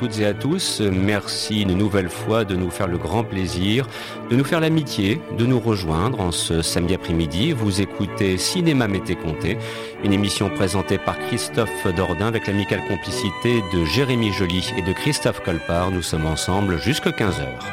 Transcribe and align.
toutes 0.00 0.18
et 0.18 0.24
à 0.24 0.32
tous. 0.32 0.80
Merci 0.80 1.60
une 1.60 1.74
nouvelle 1.74 2.08
fois 2.08 2.46
de 2.46 2.56
nous 2.56 2.70
faire 2.70 2.86
le 2.86 2.96
grand 2.96 3.22
plaisir, 3.22 3.86
de 4.30 4.36
nous 4.36 4.44
faire 4.44 4.60
l'amitié, 4.60 5.20
de 5.36 5.44
nous 5.44 5.60
rejoindre 5.60 6.20
en 6.20 6.32
ce 6.32 6.62
samedi 6.62 6.94
après-midi. 6.94 7.52
Vous 7.52 7.82
écoutez 7.82 8.38
Cinéma 8.38 8.88
Mété 8.88 9.14
Comté, 9.14 9.58
une 10.02 10.14
émission 10.14 10.48
présentée 10.48 10.96
par 10.96 11.18
Christophe 11.18 11.86
Dordain 11.94 12.28
avec 12.28 12.46
l'amicale 12.46 12.80
complicité 12.88 13.60
de 13.74 13.84
Jérémy 13.84 14.32
Joly 14.32 14.72
et 14.78 14.82
de 14.82 14.92
Christophe 14.94 15.42
Colpart. 15.42 15.90
Nous 15.90 16.00
sommes 16.00 16.24
ensemble 16.24 16.80
jusqu'à 16.80 17.12
15 17.12 17.40
heures. 17.40 17.66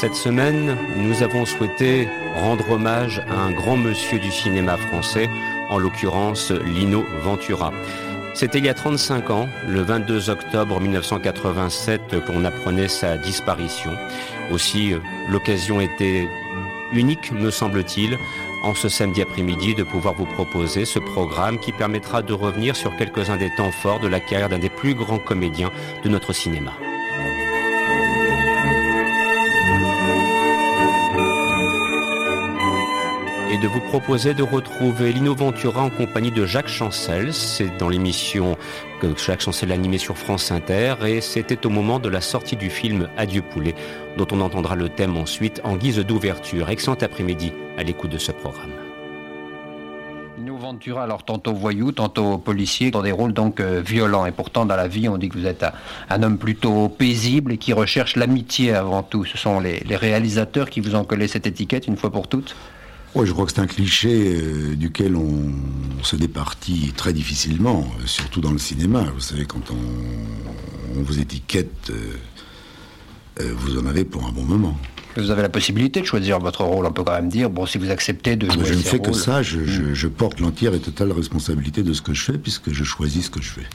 Cette 0.00 0.14
semaine, 0.14 0.76
nous 0.96 1.24
avons 1.24 1.44
souhaité 1.44 2.06
rendre 2.38 2.70
hommage 2.70 3.20
à 3.28 3.34
un 3.34 3.50
grand 3.50 3.76
monsieur 3.76 4.18
du 4.18 4.30
cinéma 4.30 4.76
français, 4.76 5.28
en 5.68 5.78
l'occurrence 5.78 6.50
Lino 6.50 7.04
Ventura. 7.22 7.72
C'était 8.34 8.58
il 8.58 8.66
y 8.66 8.68
a 8.68 8.74
35 8.74 9.30
ans, 9.30 9.48
le 9.66 9.82
22 9.82 10.30
octobre 10.30 10.80
1987, 10.80 12.24
qu'on 12.24 12.44
apprenait 12.44 12.88
sa 12.88 13.16
disparition. 13.16 13.90
Aussi, 14.52 14.94
l'occasion 15.28 15.80
était 15.80 16.28
unique, 16.92 17.32
me 17.32 17.50
semble-t-il, 17.50 18.16
en 18.62 18.74
ce 18.74 18.88
samedi 18.88 19.22
après-midi 19.22 19.74
de 19.74 19.82
pouvoir 19.82 20.14
vous 20.14 20.26
proposer 20.26 20.84
ce 20.84 20.98
programme 20.98 21.58
qui 21.58 21.72
permettra 21.72 22.22
de 22.22 22.32
revenir 22.32 22.76
sur 22.76 22.96
quelques-uns 22.96 23.36
des 23.36 23.50
temps 23.56 23.72
forts 23.72 24.00
de 24.00 24.08
la 24.08 24.20
carrière 24.20 24.48
d'un 24.48 24.58
des 24.58 24.70
plus 24.70 24.94
grands 24.94 25.18
comédiens 25.18 25.70
de 26.04 26.08
notre 26.08 26.32
cinéma. 26.32 26.72
De 33.60 33.66
vous 33.66 33.80
proposer 33.80 34.34
de 34.34 34.42
retrouver 34.44 35.12
Lino 35.12 35.34
Ventura 35.34 35.82
en 35.82 35.90
compagnie 35.90 36.30
de 36.30 36.46
Jacques 36.46 36.68
Chancel. 36.68 37.34
C'est 37.34 37.76
dans 37.76 37.88
l'émission 37.88 38.56
que 39.00 39.16
Jacques 39.16 39.40
Chancel 39.40 39.72
animé 39.72 39.98
sur 39.98 40.16
France 40.16 40.52
Inter 40.52 40.94
et 41.04 41.20
c'était 41.20 41.66
au 41.66 41.70
moment 41.70 41.98
de 41.98 42.08
la 42.08 42.20
sortie 42.20 42.54
du 42.54 42.70
film 42.70 43.08
Adieu 43.16 43.42
poulet 43.42 43.74
dont 44.16 44.26
on 44.30 44.40
entendra 44.42 44.76
le 44.76 44.88
thème 44.88 45.16
ensuite 45.16 45.60
en 45.64 45.76
guise 45.76 45.98
d'ouverture. 45.98 46.68
Excellent 46.68 46.96
après-midi 47.00 47.52
à 47.76 47.82
l'écoute 47.82 48.12
de 48.12 48.18
ce 48.18 48.30
programme. 48.30 48.70
Lino 50.38 50.56
Ventura, 50.56 51.02
alors 51.02 51.24
tantôt 51.24 51.52
voyou, 51.52 51.90
tantôt 51.90 52.38
policier, 52.38 52.92
dans 52.92 53.02
des 53.02 53.10
rôles 53.10 53.32
donc 53.32 53.58
euh, 53.58 53.82
violents. 53.84 54.24
Et 54.26 54.30
pourtant, 54.30 54.66
dans 54.66 54.76
la 54.76 54.86
vie, 54.86 55.08
on 55.08 55.18
dit 55.18 55.28
que 55.28 55.36
vous 55.36 55.46
êtes 55.46 55.66
un, 56.10 56.22
homme 56.22 56.38
plutôt 56.38 56.88
paisible 56.88 57.52
et 57.54 57.58
qui 57.58 57.72
recherche 57.72 58.14
l'amitié 58.14 58.72
avant 58.72 59.02
tout. 59.02 59.24
Ce 59.24 59.36
sont 59.36 59.58
les 59.58 59.96
réalisateurs 59.96 60.70
qui 60.70 60.80
vous 60.80 60.94
ont 60.94 61.04
collé 61.04 61.26
cette 61.26 61.48
étiquette 61.48 61.88
une 61.88 61.96
fois 61.96 62.10
pour 62.10 62.28
toutes? 62.28 62.54
Oui, 63.14 63.26
je 63.26 63.32
crois 63.32 63.46
que 63.46 63.52
c'est 63.52 63.60
un 63.60 63.66
cliché 63.66 64.36
euh, 64.36 64.74
duquel 64.76 65.16
on, 65.16 65.52
se 66.02 66.16
départit 66.16 66.92
très 66.96 67.12
difficilement, 67.12 67.80
euh, 68.00 68.06
surtout 68.06 68.40
dans 68.40 68.52
le 68.52 68.58
cinéma. 68.58 69.04
Vous 69.14 69.20
savez, 69.20 69.44
quand 69.44 69.70
on, 69.70 71.02
vous 71.02 71.18
étiquette, 71.18 71.90
euh, 71.90 73.52
vous 73.56 73.78
en 73.78 73.86
avez 73.86 74.04
pour 74.04 74.24
un 74.26 74.32
bon 74.32 74.44
moment. 74.44 74.76
Vous 75.16 75.30
avez 75.30 75.42
la 75.42 75.48
possibilité 75.48 76.00
de 76.00 76.06
choisir 76.06 76.38
votre 76.38 76.62
rôle. 76.62 76.86
On 76.86 76.92
peut 76.92 77.02
quand 77.02 77.14
même 77.14 77.28
dire, 77.28 77.50
bon, 77.50 77.66
si 77.66 77.78
vous 77.78 77.90
acceptez 77.90 78.36
de 78.36 78.46
ah, 78.48 78.54
jouer 78.54 78.64
Je 78.66 78.74
ne 78.74 78.80
fais 78.80 78.98
que 79.00 79.12
ça. 79.12 79.42
Je, 79.42 79.58
hmm. 79.58 79.94
je 79.94 80.08
porte 80.08 80.40
l'entière 80.40 80.74
et 80.74 80.80
totale 80.80 81.10
responsabilité 81.12 81.82
de 81.82 81.92
ce 81.92 82.02
que 82.02 82.14
je 82.14 82.22
fais, 82.22 82.38
puisque 82.38 82.72
je 82.72 82.84
choisis 82.84 83.26
ce 83.26 83.30
que 83.30 83.42
je 83.42 83.50
fais 83.50 83.66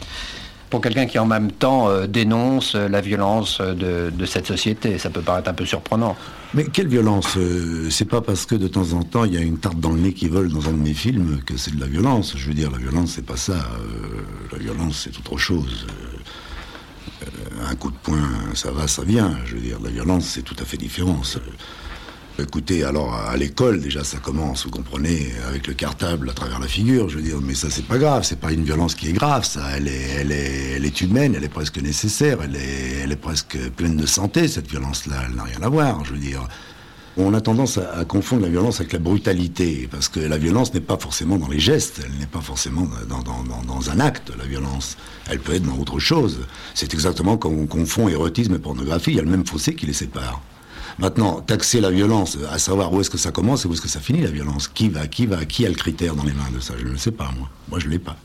pour 0.73 0.81
quelqu'un 0.81 1.05
qui 1.05 1.19
en 1.19 1.27
même 1.27 1.51
temps 1.51 1.87
euh, 1.87 2.07
dénonce 2.07 2.73
euh, 2.73 2.87
la 2.89 2.99
violence 2.99 3.59
euh, 3.61 4.09
de, 4.09 4.25
cette 4.25 4.47
société. 4.47 4.97
Ça 4.97 5.11
peut 5.11 5.21
paraître 5.21 5.47
un 5.47 5.53
peu 5.53 5.67
surprenant. 5.67 6.15
Mais 6.55 6.65
quelle 6.65 6.87
violence 6.87 7.37
C'est 7.91 8.09
pas 8.09 8.21
parce 8.21 8.47
que 8.47 8.55
de 8.55 8.67
temps 8.67 8.93
en 8.93 9.03
temps 9.03 9.23
il 9.23 9.35
y 9.35 9.37
a 9.37 9.41
une 9.41 9.59
tarte 9.59 9.79
dans 9.79 9.91
le 9.91 9.99
nez 9.99 10.13
qui 10.13 10.27
vole 10.27 10.51
dans 10.51 10.67
un 10.69 10.71
de 10.71 10.81
mes 10.81 10.95
films 10.95 11.41
que 11.45 11.57
c'est 11.57 11.75
de 11.75 11.79
la 11.79 11.85
violence. 11.85 12.33
Je 12.35 12.47
veux 12.47 12.55
dire, 12.55 12.71
la 12.71 12.79
violence 12.79 13.11
c'est 13.11 13.25
pas 13.25 13.37
ça. 13.37 13.67
la 14.51 14.57
violence 14.57 15.01
c'est 15.03 15.15
autre 15.15 15.37
chose. 15.37 15.85
un 17.69 17.75
coup 17.75 17.91
de 17.91 17.97
poing, 18.01 18.29
ça 18.55 18.71
va, 18.71 18.87
ça 18.87 19.03
vient. 19.03 19.37
Je 19.45 19.53
veux 19.53 19.61
dire, 19.61 19.77
la 19.83 19.91
violence 19.91 20.25
c'est 20.25 20.41
tout 20.41 20.55
à 20.59 20.65
fait 20.65 20.77
différent. 20.77 21.21
Écoutez, 22.39 22.83
alors 22.83 23.13
à 23.13 23.37
l'école 23.37 23.79
déjà 23.79 24.03
ça 24.03 24.17
commence, 24.17 24.65
vous 24.65 24.71
comprenez, 24.71 25.31
avec 25.47 25.67
le 25.67 25.75
cartable 25.75 26.31
à 26.31 26.33
travers 26.33 26.59
la 26.59 26.67
figure, 26.67 27.07
je 27.07 27.17
veux 27.17 27.21
dire, 27.21 27.39
mais 27.39 27.53
ça 27.53 27.69
c'est 27.69 27.85
pas 27.85 27.99
grave, 27.99 28.23
c'est 28.23 28.39
pas 28.39 28.51
une 28.51 28.63
violence 28.63 28.95
qui 28.95 29.09
est 29.09 29.13
grave, 29.13 29.45
ça, 29.45 29.61
elle 29.77 29.87
est, 29.87 30.09
elle 30.17 30.31
est, 30.31 30.71
elle 30.75 30.85
est 30.85 31.01
humaine, 31.01 31.35
elle 31.37 31.43
est 31.43 31.47
presque 31.49 31.77
nécessaire, 31.77 32.39
elle 32.43 32.55
est, 32.55 33.01
elle 33.03 33.11
est 33.11 33.17
presque 33.17 33.55
pleine 33.75 33.97
de 33.97 34.07
santé 34.07 34.47
cette 34.47 34.67
violence-là, 34.67 35.25
elle 35.27 35.35
n'a 35.35 35.43
rien 35.43 35.61
à 35.61 35.69
voir, 35.69 36.03
je 36.05 36.13
veux 36.13 36.19
dire. 36.19 36.47
On 37.17 37.35
a 37.35 37.41
tendance 37.41 37.77
à, 37.77 38.03
confondre 38.05 38.41
la 38.41 38.49
violence 38.49 38.79
avec 38.79 38.93
la 38.93 38.99
brutalité, 38.99 39.87
parce 39.91 40.09
que 40.09 40.19
la 40.19 40.39
violence 40.39 40.73
n'est 40.73 40.81
pas 40.81 40.97
forcément 40.97 41.37
dans 41.37 41.49
les 41.49 41.59
gestes, 41.59 42.01
elle 42.03 42.19
n'est 42.19 42.25
pas 42.25 42.41
forcément 42.41 42.89
dans, 43.07 43.21
dans, 43.21 43.89
un 43.91 43.99
acte, 43.99 44.31
la 44.35 44.45
violence. 44.45 44.97
Elle 45.29 45.37
peut 45.37 45.53
être 45.53 45.67
dans 45.67 45.77
autre 45.77 45.99
chose. 45.99 46.39
C'est 46.73 46.95
exactement 46.95 47.37
comme 47.37 47.59
on 47.59 47.67
confond 47.67 48.09
érotisme 48.09 48.55
et 48.55 48.59
pornographie, 48.59 49.11
il 49.11 49.17
y 49.17 49.19
a 49.19 49.23
le 49.23 49.29
même 49.29 49.45
fossé 49.45 49.75
qui 49.75 49.85
les 49.85 49.93
sépare. 49.93 50.41
Maintenant, 50.99 51.41
taxer 51.41 51.81
la 51.81 51.91
violence, 51.91 52.37
à 52.51 52.59
savoir 52.59 52.93
où 52.93 53.01
est-ce 53.01 53.09
que 53.09 53.17
ça 53.17 53.31
commence 53.31 53.65
et 53.65 53.67
où 53.67 53.73
est-ce 53.73 53.81
que 53.81 53.87
ça 53.87 53.99
finit 53.99 54.21
la 54.21 54.31
violence. 54.31 54.67
Qui 54.67 54.89
va, 54.89 55.07
qui 55.07 55.25
va, 55.25 55.45
qui 55.45 55.65
a 55.65 55.69
le 55.69 55.75
critère 55.75 56.15
dans 56.15 56.23
les 56.23 56.33
mains 56.33 56.51
de 56.53 56.59
ça? 56.59 56.73
Je 56.77 56.85
ne 56.85 56.91
le 56.91 56.97
sais 56.97 57.11
pas, 57.11 57.31
moi. 57.37 57.49
Moi, 57.69 57.79
je 57.79 57.87
ne 57.87 57.91
l'ai 57.91 57.99
pas. 57.99 58.15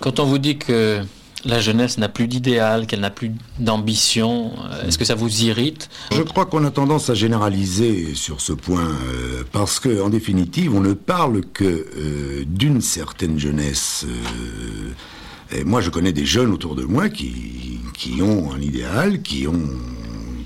Quand 0.00 0.20
on 0.20 0.26
vous 0.26 0.38
dit 0.38 0.58
que 0.58 1.02
la 1.44 1.60
jeunesse 1.60 1.98
n'a 1.98 2.08
plus 2.08 2.28
d'idéal, 2.28 2.86
qu'elle 2.86 3.00
n'a 3.00 3.10
plus 3.10 3.32
d'ambition. 3.58 4.52
Euh, 4.70 4.86
est-ce 4.86 4.98
que 4.98 5.04
ça 5.04 5.14
vous 5.14 5.42
irrite? 5.42 5.88
Je 6.12 6.22
crois 6.22 6.46
qu'on 6.46 6.64
a 6.64 6.70
tendance 6.70 7.10
à 7.10 7.14
généraliser 7.14 8.14
sur 8.14 8.40
ce 8.40 8.52
point, 8.52 8.86
euh, 8.86 9.42
parce 9.50 9.80
que 9.80 10.00
en 10.00 10.08
définitive, 10.08 10.74
on 10.74 10.80
ne 10.80 10.92
parle 10.92 11.42
que 11.52 11.64
euh, 11.64 12.44
d'une 12.46 12.80
certaine 12.80 13.38
jeunesse. 13.38 14.06
et 15.50 15.64
moi, 15.64 15.80
je 15.80 15.90
connais 15.90 16.12
des 16.12 16.26
jeunes 16.26 16.52
autour 16.52 16.76
de 16.76 16.84
moi 16.84 17.08
qui, 17.08 17.80
qui 17.94 18.22
ont 18.22 18.52
un 18.52 18.60
idéal, 18.60 19.22
qui 19.22 19.48
ont 19.48 19.68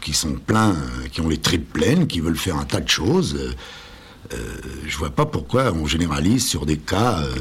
qui 0.07 0.13
sont 0.13 0.35
pleins, 0.35 0.77
qui 1.11 1.21
ont 1.21 1.29
les 1.29 1.39
tripes 1.39 1.73
pleines, 1.73 2.07
qui 2.07 2.21
veulent 2.21 2.37
faire 2.37 2.57
un 2.57 2.65
tas 2.65 2.81
de 2.81 2.89
choses. 2.89 3.35
Euh, 3.35 4.35
euh 4.35 4.37
je 4.87 4.97
vois 4.99 5.11
pas 5.11 5.27
pourquoi 5.27 5.73
on 5.73 5.85
généralise 5.85 6.47
sur 6.47 6.65
des 6.65 6.77
cas 6.77 7.19
euh, 7.23 7.35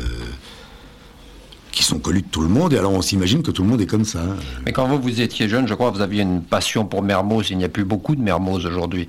qui 1.71 1.83
sont 1.83 1.99
connus 1.99 2.23
de 2.23 2.27
tout 2.27 2.41
le 2.41 2.47
monde, 2.47 2.73
et 2.73 2.79
alors 2.79 2.93
on 2.93 3.03
s'imagine 3.03 3.43
que 3.43 3.51
tout 3.51 3.61
le 3.61 3.69
monde 3.69 3.81
est 3.81 3.85
comme 3.85 4.03
ça. 4.03 4.23
Mais 4.65 4.71
quand 4.71 4.87
vous, 4.87 4.99
vous 4.99 5.21
étiez 5.21 5.47
jeune, 5.47 5.67
je 5.67 5.75
crois 5.75 5.91
que 5.91 5.97
vous 5.97 6.01
aviez 6.01 6.23
une 6.23 6.41
passion 6.41 6.85
pour 6.85 7.03
Mermoz, 7.03 7.51
il 7.51 7.59
n'y 7.59 7.65
a 7.65 7.69
plus 7.69 7.85
beaucoup 7.85 8.15
de 8.15 8.21
Mermoz 8.21 8.65
aujourd'hui. 8.65 9.07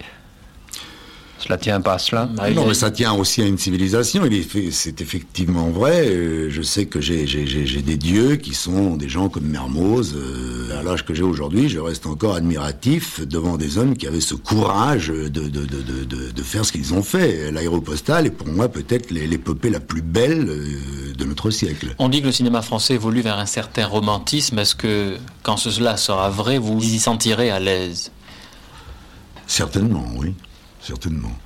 Cela 1.38 1.58
tient 1.58 1.80
pas 1.80 1.94
à 1.94 1.98
cela 1.98 2.28
Non, 2.54 2.66
mais 2.66 2.74
ça 2.74 2.90
tient 2.90 3.12
aussi 3.12 3.42
à 3.42 3.46
une 3.46 3.58
civilisation. 3.58 4.22
C'est 4.70 5.00
effectivement 5.00 5.68
vrai. 5.68 6.06
Euh, 6.06 6.50
je 6.50 6.62
sais 6.62 6.86
que 6.86 7.00
j'ai 7.00 7.26
des 7.82 7.96
dieux 7.96 8.36
qui 8.36 8.54
sont 8.54 8.96
des 8.96 9.08
gens 9.08 9.28
comme 9.28 9.44
Mermoz. 9.44 10.14
Euh, 10.16 10.80
à 10.80 10.82
l'âge 10.82 11.04
que 11.04 11.14
j'ai 11.14 11.22
aujourd'hui, 11.22 11.68
je 11.68 11.78
reste 11.78 12.06
encore 12.06 12.36
admiratif 12.36 13.20
devant 13.20 13.56
des 13.56 13.78
hommes 13.78 13.96
qui 13.96 14.06
avaient 14.06 14.20
ce 14.20 14.34
courage 14.34 15.08
de, 15.08 15.28
de, 15.28 15.48
de, 15.48 16.30
de 16.30 16.42
faire 16.42 16.64
ce 16.64 16.72
qu'ils 16.72 16.94
ont 16.94 17.02
fait. 17.02 17.50
L'aéropostale 17.50 18.26
est 18.26 18.30
pour 18.30 18.48
moi 18.48 18.68
peut-être 18.68 19.10
l'épopée 19.10 19.70
la 19.70 19.80
plus 19.80 20.02
belle 20.02 20.48
euh, 20.48 21.12
de 21.16 21.24
notre 21.24 21.50
siècle. 21.50 21.94
On 21.98 22.08
dit 22.08 22.22
que 22.22 22.26
le 22.26 22.32
cinéma 22.32 22.62
français 22.62 22.94
évolue 22.94 23.20
vers 23.20 23.38
un 23.38 23.46
certain 23.46 23.86
romantisme. 23.86 24.58
Est-ce 24.58 24.74
que, 24.74 25.16
quand 25.42 25.58
cela 25.58 25.96
sera 25.96 26.30
vrai, 26.30 26.58
vous 26.58 26.82
y 26.82 26.98
sentirez 26.98 27.50
à 27.50 27.60
l'aise? 27.60 28.10
Certainement, 29.46 30.06
oui 30.16 30.34
certainement. 30.86 31.36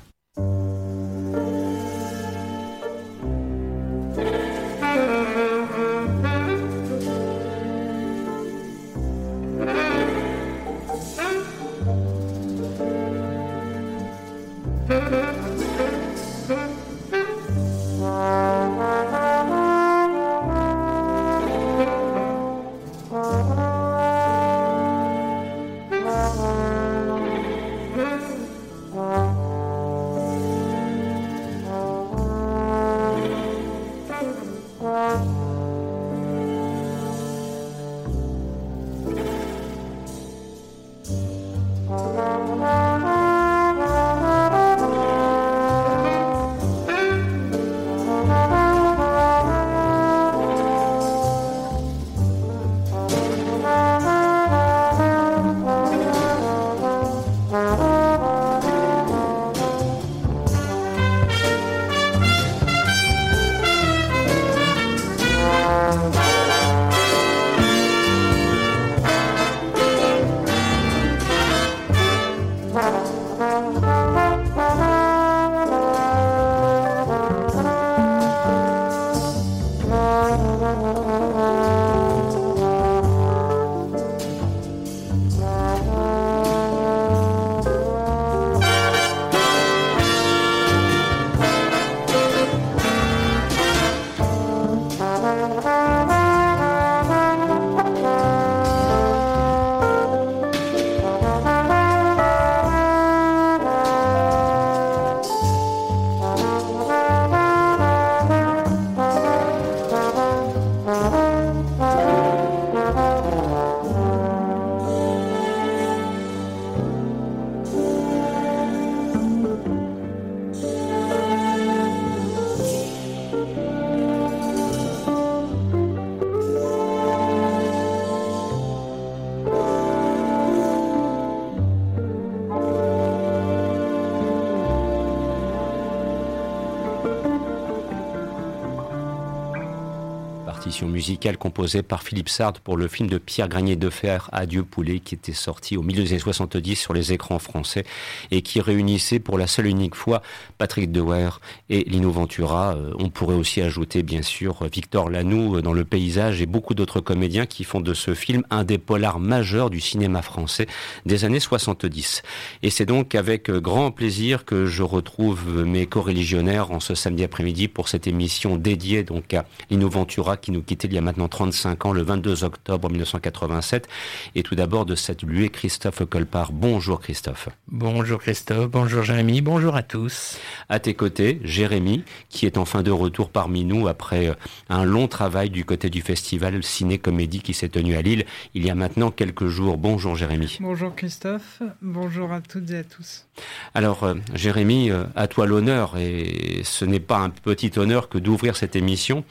Partition 140.70 140.87
musicale 140.87 141.37
composée 141.37 141.82
par 141.82 142.05
Philippe 142.05 142.28
Sard 142.28 142.52
pour 142.61 142.76
le 142.76 142.87
film 142.87 143.08
de 143.08 143.19
Pierre 143.19 143.49
Granier 143.49 143.75
de 143.75 143.90
Fer, 143.90 144.31
Adieu 144.31 144.62
Poulet, 144.62 145.00
qui 145.00 145.17
était 145.17 145.32
sorti 145.32 145.76
au 145.76 145.82
milieu 145.82 146.05
des 146.05 146.11
années 146.11 146.20
70 146.20 146.76
sur 146.76 146.94
les 146.94 147.12
écrans 147.12 147.40
français 147.40 147.82
et 148.31 148.40
qui 148.43 148.61
réunissait 148.61 149.19
pour 149.19 149.37
la 149.37 149.49
seule 149.49 149.67
unique 149.67 149.96
fois 149.96 150.22
Patrick 150.58 150.93
Dewer 150.93 151.31
et 151.70 151.82
Lino 151.90 152.12
Ventura. 152.12 152.76
Euh, 152.76 152.93
on 153.00 153.08
pourrait 153.08 153.34
aussi 153.34 153.61
ajouter, 153.61 154.05
bien 154.05 154.22
sûr, 154.22 154.64
Victor 154.72 155.11
Lanoux 155.11 155.56
euh, 155.56 155.61
dans 155.61 155.72
le 155.72 155.84
paysage 155.84 156.40
et 156.40 156.46
beaucoup 156.46 156.75
d'autres 156.75 157.00
comédiens 157.00 157.46
qui 157.46 157.64
font 157.64 157.81
de 157.81 157.93
ce 157.93 158.14
film 158.14 158.44
un 158.50 158.62
des 158.62 158.78
polars 158.78 159.19
majeurs 159.19 159.70
du 159.70 159.81
cinéma 159.81 160.22
français 160.22 160.69
des 161.05 161.25
années 161.25 161.40
70. 161.40 162.22
Et 162.62 162.70
c'est 162.70 162.87
donc 162.87 163.17
avec 163.17 163.50
grand 163.50 163.90
plaisir 163.90 164.44
que 164.44 164.67
je 164.67 164.84
retrouve 164.84 165.64
mes 165.64 165.87
co-religionnaires 165.87 166.70
en 166.70 166.78
ce 166.78 166.94
samedi 166.94 167.25
après-midi 167.25 167.67
pour 167.67 167.88
cette 167.88 168.06
émission 168.06 168.55
dédiée 168.55 169.02
donc 169.02 169.34
à 169.34 169.46
Lino 169.69 169.88
Ventura 169.88 170.37
qui 170.37 170.52
nous 170.52 170.60
quittait 170.61 170.89
il 170.89 170.95
y 170.95 170.99
a 170.99 171.01
maintenant 171.01 171.29
35 171.29 171.87
ans, 171.87 171.93
le 171.93 172.03
22 172.03 172.45
octobre 172.45 172.91
1987. 172.91 173.89
Et 174.35 174.43
tout 174.43 174.55
d'abord 174.55 174.87
de 174.87 174.95
cette 174.95 175.23
luée, 175.23 175.49
Christophe 175.49 176.05
Colpart. 176.05 176.53
Bonjour 176.53 177.01
Christophe. 177.01 177.49
Bonjour 177.69 178.21
Christophe, 178.21 178.69
bonjour 178.71 179.03
Jérémy, 179.03 179.41
bonjour 179.41 179.77
à 179.77 179.83
tous. 179.83 180.39
À 180.69 180.79
tes 180.79 180.95
côtés, 180.95 181.41
Jérémy, 181.45 182.05
qui 182.29 182.47
est 182.47 182.59
enfin 182.59 182.83
de 182.83 182.91
retour 182.91 183.31
parmi 183.31 183.65
nous 183.65 183.89
après 183.89 184.29
euh, 184.29 184.35
un 184.69 184.85
long 184.85 185.09
travail 185.09 185.51
du 185.51 185.65
côté 185.65 185.91
du 185.91 186.01
festival 186.01 186.63
Ciné-Comédie 186.63 187.41
qui 187.41 187.55
s'est 187.55 187.69
tenu 187.69 187.95
à 187.97 188.03
Lille 188.03 188.25
il 188.55 188.67
y 188.67 188.71
a 188.71 188.75
maintenant 188.75 189.11
quelques 189.11 189.47
jours. 189.47 189.79
Bonjour 189.79 190.17
Jérémy. 190.17 190.59
Bonjour 190.61 190.95
Christophe, 190.95 191.63
bonjour 191.83 192.32
à 192.32 192.41
toutes 192.41 192.70
et 192.70 192.79
à 192.79 192.84
tous. 192.84 193.27
Alors 193.75 194.05
euh, 194.05 194.15
Jérémy, 194.35 194.91
euh, 194.91 195.05
à 195.17 195.29
toi 195.29 195.47
l'honneur, 195.47 195.97
et 195.99 196.63
ce 196.65 196.85
n'est 196.85 197.01
pas 197.01 197.19
un 197.19 197.31
petit 197.31 197.73
honneur 197.77 198.09
que 198.09 198.19
d'ouvrir 198.19 198.56
cette 198.56 198.77
émission, 198.77 199.25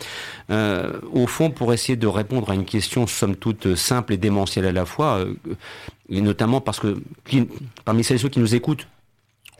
euh, 0.49 0.99
au 1.11 1.27
fond 1.27 1.51
pour 1.51 1.73
essayer 1.73 1.95
de 1.95 2.07
répondre 2.07 2.49
à 2.49 2.55
une 2.55 2.65
question 2.65 3.07
somme 3.07 3.35
toute 3.35 3.75
simple 3.75 4.13
et 4.13 4.17
démentielle 4.17 4.65
à 4.65 4.71
la 4.71 4.85
fois, 4.85 5.23
et 6.09 6.21
notamment 6.21 6.61
parce 6.61 6.79
que 6.79 7.01
parmi 7.85 8.03
celles 8.03 8.17
et 8.17 8.19
ceux 8.19 8.29
qui 8.29 8.39
nous 8.39 8.55
écoutent, 8.55 8.87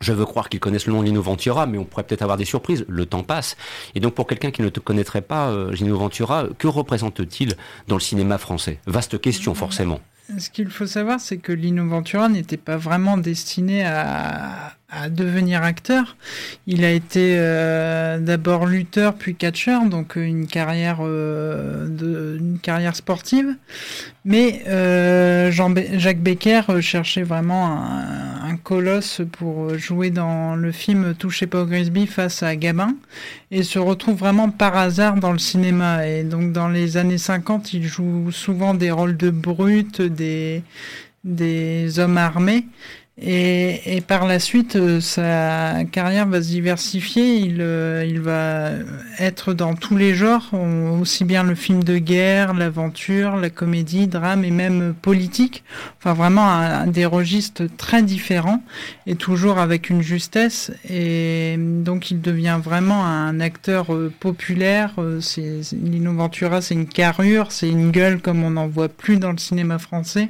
je 0.02 0.14
veux 0.14 0.26
croire 0.26 0.48
qu'ils 0.48 0.62
connaissent 0.62 0.88
le 0.88 0.94
nom 0.94 1.02
Lino 1.02 1.22
Ventura, 1.22 1.66
mais 1.66 1.78
on 1.78 1.84
pourrait 1.84 2.04
peut-être 2.04 2.22
avoir 2.22 2.38
des 2.38 2.46
surprises. 2.46 2.86
Le 2.88 3.06
temps 3.06 3.24
passe. 3.24 3.58
Et 3.96 4.00
donc, 4.00 4.14
pour 4.14 4.28
quelqu'un 4.28 4.50
qui 4.50 4.62
ne 4.62 4.70
te 4.70 4.80
connaîtrait 4.80 5.22
pas, 5.22 5.54
Lino 5.72 5.98
Ventura, 5.98 6.46
que 6.58 6.68
représente-t-il 6.68 7.58
dans 7.90 7.98
le 7.98 8.02
cinéma 8.02 8.38
français? 8.38 8.80
Vaste 8.88 9.20
question, 9.20 9.54
forcément. 9.56 10.00
Ce 10.38 10.50
qu'il 10.50 10.70
faut 10.70 10.86
savoir, 10.86 11.20
c'est 11.20 11.38
que 11.38 11.52
Lino 11.52 11.88
Ventura 11.88 12.30
n'était 12.30 12.58
pas 12.58 12.78
vraiment 12.78 13.18
destiné 13.18 13.86
à, 13.86 14.76
à 14.92 15.10
devenir 15.10 15.64
acteur. 15.64 16.18
Il 16.66 16.84
a 16.84 16.92
été 16.92 17.36
euh, 17.38 18.18
d'abord 18.20 18.66
lutteur 18.66 19.14
puis 19.14 19.36
catcheur, 19.36 19.86
donc 19.86 20.18
euh, 20.18 20.22
une 20.22 20.48
carrière 20.48 21.00
euh, 21.02 21.88
de, 21.88 22.38
une 22.40 22.60
carrière 22.60 22.96
sportive. 22.96 23.56
Mais 24.26 24.64
Jean 25.52 25.74
Jacques 25.94 26.20
Becker 26.22 26.62
cherchait 26.82 27.24
vraiment 27.24 27.68
un, 27.68 28.50
un, 28.50 28.58
colosse 28.58 29.22
pour 29.32 29.76
jouer 29.78 30.12
dans 30.12 30.56
le 30.56 30.72
film 30.72 31.16
Touchez 31.16 31.48
pas 31.48 31.62
au 31.62 31.66
Grisby 31.66 32.06
face 32.06 32.44
à 32.44 32.56
Gabin 32.56 32.96
et 33.50 33.64
se 33.64 33.80
retrouve 33.80 34.18
vraiment 34.18 34.50
par 34.50 34.76
hasard 34.76 35.16
dans 35.16 35.32
le 35.32 35.40
cinéma. 35.40 36.06
Et 36.06 36.24
donc 36.24 36.52
dans 36.52 36.68
les 36.68 36.98
années 36.98 37.18
50, 37.18 37.74
il 37.74 37.88
joue 37.88 38.30
souvent 38.32 38.76
des 38.76 38.92
rôles 38.92 39.18
de 39.18 39.30
brutes, 39.32 40.02
des 40.02 40.62
des 41.24 42.00
hommes 42.00 42.18
armés 42.18 42.66
et, 43.22 43.98
et, 43.98 44.02
par 44.02 44.26
la 44.26 44.40
suite, 44.40 44.78
euh, 44.78 45.02
sa 45.02 45.84
carrière 45.92 46.26
va 46.26 46.42
se 46.42 46.48
diversifier. 46.48 47.36
Il, 47.36 47.58
euh, 47.60 48.06
il 48.08 48.22
va 48.22 48.70
être 49.18 49.54
dans 49.54 49.76
tous 49.76 49.98
les 49.98 50.16
genres, 50.16 50.54
aussi 50.54 51.26
bien 51.26 51.44
le 51.44 51.56
film 51.56 51.84
de 51.84 51.98
guerre, 51.98 52.54
l'aventure, 52.54 53.36
la 53.36 53.50
comédie, 53.50 54.08
drame 54.08 54.46
et 54.46 54.52
même 54.52 54.94
politique. 55.02 55.64
Enfin, 55.98 56.14
vraiment 56.14 56.48
un, 56.50 56.88
des 56.88 57.06
registres 57.06 57.64
très 57.78 58.04
différents 58.04 58.64
et 59.06 59.16
toujours 59.16 59.58
avec 59.58 59.90
une 59.90 60.02
justesse. 60.02 60.72
Et 60.90 61.58
donc, 61.58 62.12
il 62.12 62.22
devient 62.22 62.60
vraiment 62.64 63.06
un 63.06 63.42
acteur 63.42 63.94
euh, 63.94 64.14
populaire. 64.20 64.94
C'est, 65.20 65.62
Lino 65.74 66.14
Ventura, 66.14 66.62
c'est 66.62 66.76
une 66.76 66.88
carrure, 66.88 67.52
c'est 67.52 67.70
une 67.70 67.92
gueule 67.92 68.22
comme 68.22 68.44
on 68.44 68.52
n'en 68.52 68.68
voit 68.68 68.90
plus 68.90 69.18
dans 69.18 69.32
le 69.32 69.38
cinéma 69.38 69.78
français 69.78 70.30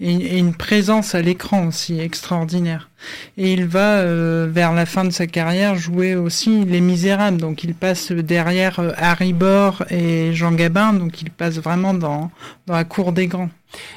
et, 0.00 0.38
une 0.38 0.54
présence 0.54 1.14
à 1.14 1.22
l'écran 1.22 1.66
aussi 1.66 2.00
extraordinaire. 2.00 2.90
Et 3.36 3.52
il 3.52 3.66
va, 3.66 3.98
euh, 3.98 4.48
vers 4.50 4.72
la 4.72 4.86
fin 4.86 5.04
de 5.04 5.10
sa 5.10 5.26
carrière, 5.26 5.76
jouer 5.76 6.14
aussi 6.14 6.64
Les 6.64 6.80
Misérables. 6.80 7.38
Donc 7.38 7.64
il 7.64 7.74
passe 7.74 8.12
derrière 8.12 8.80
euh, 8.80 8.92
Harry 8.96 9.32
Bor 9.32 9.84
et 9.90 10.32
Jean 10.34 10.52
Gabin. 10.52 10.92
Donc 10.92 11.22
il 11.22 11.30
passe 11.30 11.58
vraiment 11.58 11.94
dans, 11.94 12.30
dans 12.66 12.74
la 12.74 12.84
cour 12.84 13.12
des 13.12 13.26
grands 13.26 13.50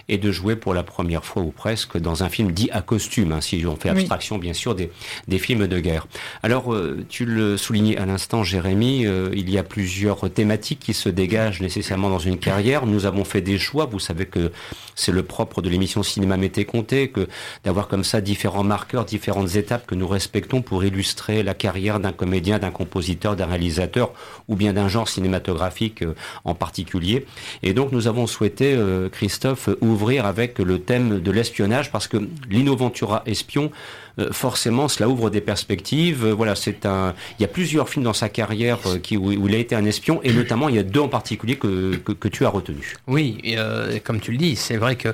et 0.09 0.17
de 0.17 0.31
jouer 0.31 0.55
pour 0.55 0.73
la 0.73 0.83
première 0.83 1.25
fois 1.25 1.41
ou 1.41 1.51
presque 1.51 1.97
dans 1.97 2.23
un 2.23 2.29
film 2.29 2.51
dit 2.51 2.69
à 2.71 2.81
costume, 2.81 3.31
hein, 3.31 3.41
si 3.41 3.65
on 3.65 3.75
fait 3.75 3.89
abstraction 3.89 4.37
bien 4.37 4.53
sûr 4.53 4.75
des, 4.75 4.91
des 5.27 5.39
films 5.39 5.67
de 5.67 5.79
guerre. 5.79 6.07
Alors, 6.41 6.73
euh, 6.73 7.05
tu 7.09 7.25
le 7.25 7.57
soulignais 7.57 7.97
à 7.97 8.05
l'instant, 8.05 8.43
Jérémy, 8.43 9.05
euh, 9.05 9.29
il 9.33 9.49
y 9.49 9.57
a 9.57 9.63
plusieurs 9.63 10.29
thématiques 10.31 10.79
qui 10.79 10.93
se 10.93 11.09
dégagent 11.09 11.61
nécessairement 11.61 12.09
dans 12.09 12.19
une 12.19 12.37
carrière. 12.37 12.85
Nous 12.85 13.05
avons 13.05 13.23
fait 13.23 13.41
des 13.41 13.57
choix, 13.57 13.85
vous 13.85 13.99
savez 13.99 14.25
que 14.25 14.51
c'est 14.95 15.11
le 15.11 15.23
propre 15.23 15.61
de 15.61 15.69
l'émission 15.69 16.03
Cinéma 16.03 16.37
Mété 16.37 16.65
Comté, 16.65 17.09
que 17.09 17.27
d'avoir 17.63 17.87
comme 17.87 18.03
ça 18.03 18.21
différents 18.21 18.63
marqueurs, 18.63 19.05
différentes 19.05 19.55
étapes 19.55 19.85
que 19.87 19.95
nous 19.95 20.07
respectons 20.07 20.61
pour 20.61 20.83
illustrer 20.83 21.43
la 21.43 21.53
carrière 21.53 21.99
d'un 21.99 22.11
comédien, 22.11 22.59
d'un 22.59 22.71
compositeur, 22.71 23.35
d'un 23.35 23.47
réalisateur 23.47 24.13
ou 24.47 24.55
bien 24.55 24.73
d'un 24.73 24.87
genre 24.87 25.09
cinématographique 25.09 26.03
euh, 26.03 26.15
en 26.45 26.55
particulier. 26.55 27.25
Et 27.61 27.73
donc 27.73 27.91
nous 27.91 28.07
avons 28.07 28.27
souhaité, 28.27 28.77
Christophe, 29.11 29.62
ouvrir 29.81 30.25
avec 30.25 30.59
le 30.59 30.79
thème 30.79 31.19
de 31.19 31.31
l'espionnage 31.31 31.91
parce 31.91 32.07
que 32.07 32.17
Lino 32.49 32.75
Ventura 32.75 33.23
espion, 33.25 33.71
euh, 34.19 34.31
forcément, 34.31 34.87
cela 34.87 35.09
ouvre 35.09 35.29
des 35.29 35.41
perspectives. 35.41 36.25
Euh, 36.25 36.33
voilà, 36.33 36.55
c'est 36.55 36.85
un. 36.85 37.15
Il 37.39 37.41
y 37.41 37.45
a 37.45 37.47
plusieurs 37.47 37.89
films 37.89 38.03
dans 38.05 38.13
sa 38.13 38.29
carrière 38.29 38.77
euh, 38.85 39.17
où, 39.17 39.47
il 39.47 39.55
a 39.55 39.57
été 39.57 39.75
un 39.75 39.85
espion, 39.85 40.21
et 40.23 40.31
notamment 40.31 40.69
il 40.69 40.75
y 40.75 40.79
a 40.79 40.83
deux 40.83 40.99
en 40.99 41.07
particulier 41.07 41.55
que, 41.55 41.95
que, 41.95 42.27
tu 42.27 42.45
as 42.45 42.49
retenus. 42.49 42.95
Oui, 43.07 43.55
comme 44.03 44.19
tu 44.19 44.31
le 44.31 44.37
dis, 44.37 44.55
c'est 44.55 44.77
vrai 44.77 44.95
que 44.95 45.09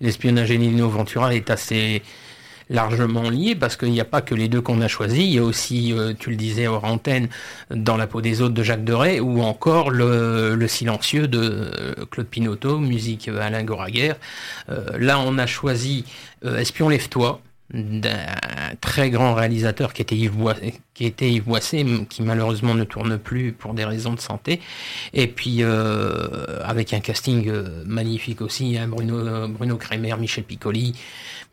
l'espionnage 0.00 0.50
et 0.50 0.56
Lino 0.56 0.88
Ventura 0.88 1.34
est 1.34 1.50
assez 1.50 2.02
largement 2.70 3.28
liés 3.30 3.54
parce 3.54 3.76
qu'il 3.76 3.90
n'y 3.90 4.00
a 4.00 4.04
pas 4.04 4.20
que 4.20 4.34
les 4.34 4.48
deux 4.48 4.60
qu'on 4.60 4.80
a 4.80 4.88
choisis, 4.88 5.24
il 5.24 5.32
y 5.32 5.38
a 5.38 5.42
aussi, 5.42 5.92
euh, 5.92 6.14
tu 6.18 6.30
le 6.30 6.36
disais 6.36 6.66
hors 6.66 6.84
antenne, 6.84 7.28
dans 7.70 7.96
la 7.96 8.06
peau 8.06 8.20
des 8.20 8.40
autres 8.40 8.54
de 8.54 8.62
Jacques 8.62 8.84
Deray 8.84 9.20
ou 9.20 9.42
encore 9.42 9.90
le, 9.90 10.66
silencieux 10.66 11.28
de 11.28 11.40
euh, 11.40 11.94
Claude 12.10 12.26
Pinoteau, 12.26 12.78
musique 12.78 13.28
Alain 13.28 13.64
Goraguer. 13.64 14.14
Euh, 14.70 14.86
là, 14.98 15.18
on 15.18 15.38
a 15.38 15.46
choisi 15.46 16.04
Espion 16.44 16.88
lève-toi 16.88 17.40
d'un 17.72 18.26
très 18.80 19.10
grand 19.10 19.34
réalisateur 19.34 19.92
qui 19.92 20.02
était 20.02 20.16
Yves 20.16 20.36
Boisset, 20.36 20.74
qui 20.92 21.06
était 21.06 21.42
qui 22.08 22.22
malheureusement 22.22 22.74
ne 22.74 22.84
tourne 22.84 23.18
plus 23.18 23.52
pour 23.52 23.74
des 23.74 23.84
raisons 23.84 24.12
de 24.12 24.20
santé. 24.20 24.60
Et 25.12 25.26
puis 25.26 25.62
avec 25.62 26.92
un 26.92 27.00
casting 27.00 27.50
magnifique 27.86 28.42
aussi, 28.42 28.76
hein, 28.76 28.86
Bruno 28.86 29.48
Bruno 29.48 29.76
Kremer, 29.76 30.16
Michel 30.18 30.44
Piccoli, 30.44 30.94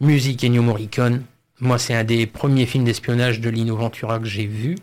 musique 0.01 0.43
Ennio 0.43 0.61
Morricone. 0.61 1.23
Moi, 1.61 1.77
c'est 1.77 1.93
un 1.93 2.03
des 2.03 2.25
premiers 2.25 2.65
films 2.65 2.85
d'espionnage 2.85 3.39
de 3.39 3.49
Lino 3.49 3.75
Ventura 3.75 4.19
que 4.19 4.25
j'ai 4.25 4.47
vu. 4.47 4.75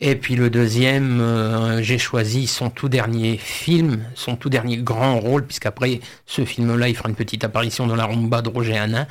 Et 0.00 0.14
puis 0.14 0.36
le 0.36 0.48
deuxième, 0.48 1.20
euh, 1.20 1.82
j'ai 1.82 1.98
choisi 1.98 2.46
son 2.46 2.70
tout 2.70 2.88
dernier 2.88 3.36
film, 3.36 4.04
son 4.14 4.36
tout 4.36 4.48
dernier 4.48 4.76
grand 4.76 5.18
rôle, 5.18 5.44
puisqu'après 5.44 6.00
ce 6.24 6.44
film-là, 6.44 6.88
il 6.88 6.94
fera 6.94 7.08
une 7.08 7.16
petite 7.16 7.42
apparition 7.42 7.86
dans 7.86 7.96
la 7.96 8.04
rumba 8.04 8.40
de 8.42 8.48
Roger 8.48 8.78
Hanin. 8.78 9.08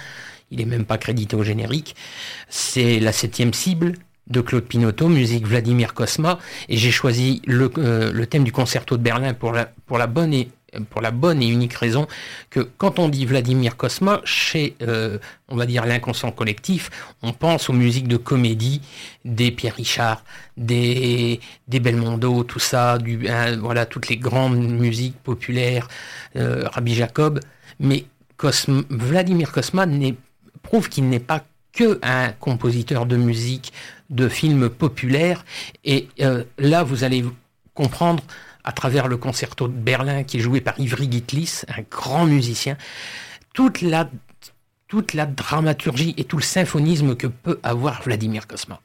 Il 0.51 0.61
est 0.61 0.65
même 0.65 0.85
pas 0.85 0.97
crédité 0.97 1.35
au 1.35 1.43
générique. 1.43 1.95
C'est 2.49 2.99
La 2.99 3.11
septième 3.11 3.53
cible 3.53 3.93
de 4.29 4.41
Claude 4.41 4.65
Pinoteau, 4.65 5.07
musique 5.07 5.45
Vladimir 5.47 5.93
Kosma. 5.93 6.39
Et 6.69 6.77
j'ai 6.77 6.91
choisi 6.91 7.41
le, 7.45 7.71
euh, 7.77 8.11
le, 8.11 8.25
thème 8.27 8.43
du 8.43 8.51
concerto 8.51 8.97
de 8.97 9.01
Berlin 9.01 9.33
pour 9.33 9.53
la, 9.53 10.07
bonne 10.07 10.33
et 10.33 11.47
unique 11.47 11.73
raison 11.73 12.07
que 12.49 12.59
quand 12.59 12.99
on 12.99 13.09
dit 13.09 13.25
Vladimir 13.25 13.77
Kosma, 13.77 14.21
chez, 14.25 14.75
euh, 14.81 15.17
on 15.47 15.55
va 15.55 15.65
dire, 15.65 15.85
l'inconscient 15.85 16.31
collectif, 16.31 16.89
on 17.21 17.31
pense 17.33 17.69
aux 17.69 17.73
musiques 17.73 18.07
de 18.07 18.17
comédie 18.17 18.81
des 19.23 19.51
Pierre 19.51 19.75
Richard, 19.75 20.23
des, 20.57 21.39
Belmondo, 21.67 22.43
tout 22.43 22.59
ça, 22.59 22.97
hein, 22.97 23.57
voilà, 23.57 23.85
toutes 23.85 24.09
les 24.09 24.17
grandes 24.17 24.57
musiques 24.57 25.17
populaires, 25.23 25.87
euh, 26.35 26.67
Rabbi 26.67 26.95
Jacob. 26.95 27.39
Mais 27.79 28.05
Vladimir 28.89 29.51
Kosma 29.51 29.85
prouve 30.61 30.89
qu'il 30.89 31.09
n'est 31.09 31.19
pas 31.19 31.43
que 31.73 31.99
un 32.01 32.31
compositeur 32.31 33.05
de 33.05 33.17
musique 33.17 33.71
de 34.09 34.27
films 34.27 34.69
populaires. 34.69 35.45
Et 35.83 36.07
euh, 36.21 36.43
là, 36.57 36.83
vous 36.83 37.03
allez 37.03 37.23
comprendre 37.73 38.23
à 38.63 38.71
travers 38.71 39.07
le 39.07 39.17
concerto 39.17 39.67
de 39.67 39.73
Berlin 39.73 40.23
qui 40.23 40.37
est 40.37 40.41
joué 40.41 40.59
par 40.59 40.79
Ivry 40.79 41.09
Gitlis, 41.11 41.61
un 41.69 41.83
grand 41.89 42.25
musicien, 42.25 42.77
toute 43.53 43.81
la, 43.81 44.09
toute 44.87 45.13
la 45.13 45.25
dramaturgie 45.25 46.13
et 46.17 46.23
tout 46.23 46.37
le 46.37 46.43
symphonisme 46.43 47.15
que 47.15 47.27
peut 47.27 47.59
avoir 47.63 48.01
Vladimir 48.01 48.47
Kosma. 48.47 48.81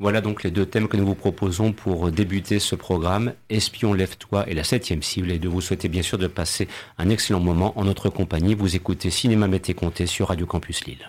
Voilà 0.00 0.20
donc 0.20 0.42
les 0.42 0.50
deux 0.50 0.66
thèmes 0.66 0.88
que 0.88 0.96
nous 0.96 1.06
vous 1.06 1.14
proposons 1.14 1.72
pour 1.72 2.10
débuter 2.10 2.58
ce 2.58 2.74
programme, 2.74 3.32
Espion, 3.48 3.92
lève-toi 3.92 4.48
et 4.48 4.54
la 4.54 4.64
septième 4.64 5.02
cible, 5.02 5.30
et 5.30 5.38
de 5.38 5.48
vous 5.48 5.60
souhaiter 5.60 5.88
bien 5.88 6.02
sûr 6.02 6.18
de 6.18 6.26
passer 6.26 6.66
un 6.98 7.10
excellent 7.10 7.40
moment 7.40 7.78
en 7.78 7.84
notre 7.84 8.08
compagnie. 8.08 8.54
Vous 8.54 8.74
écoutez 8.74 9.10
Cinéma 9.10 9.46
Mété 9.46 9.72
Comté 9.72 10.06
sur 10.06 10.28
Radio 10.28 10.46
Campus 10.46 10.84
Lille. 10.84 11.08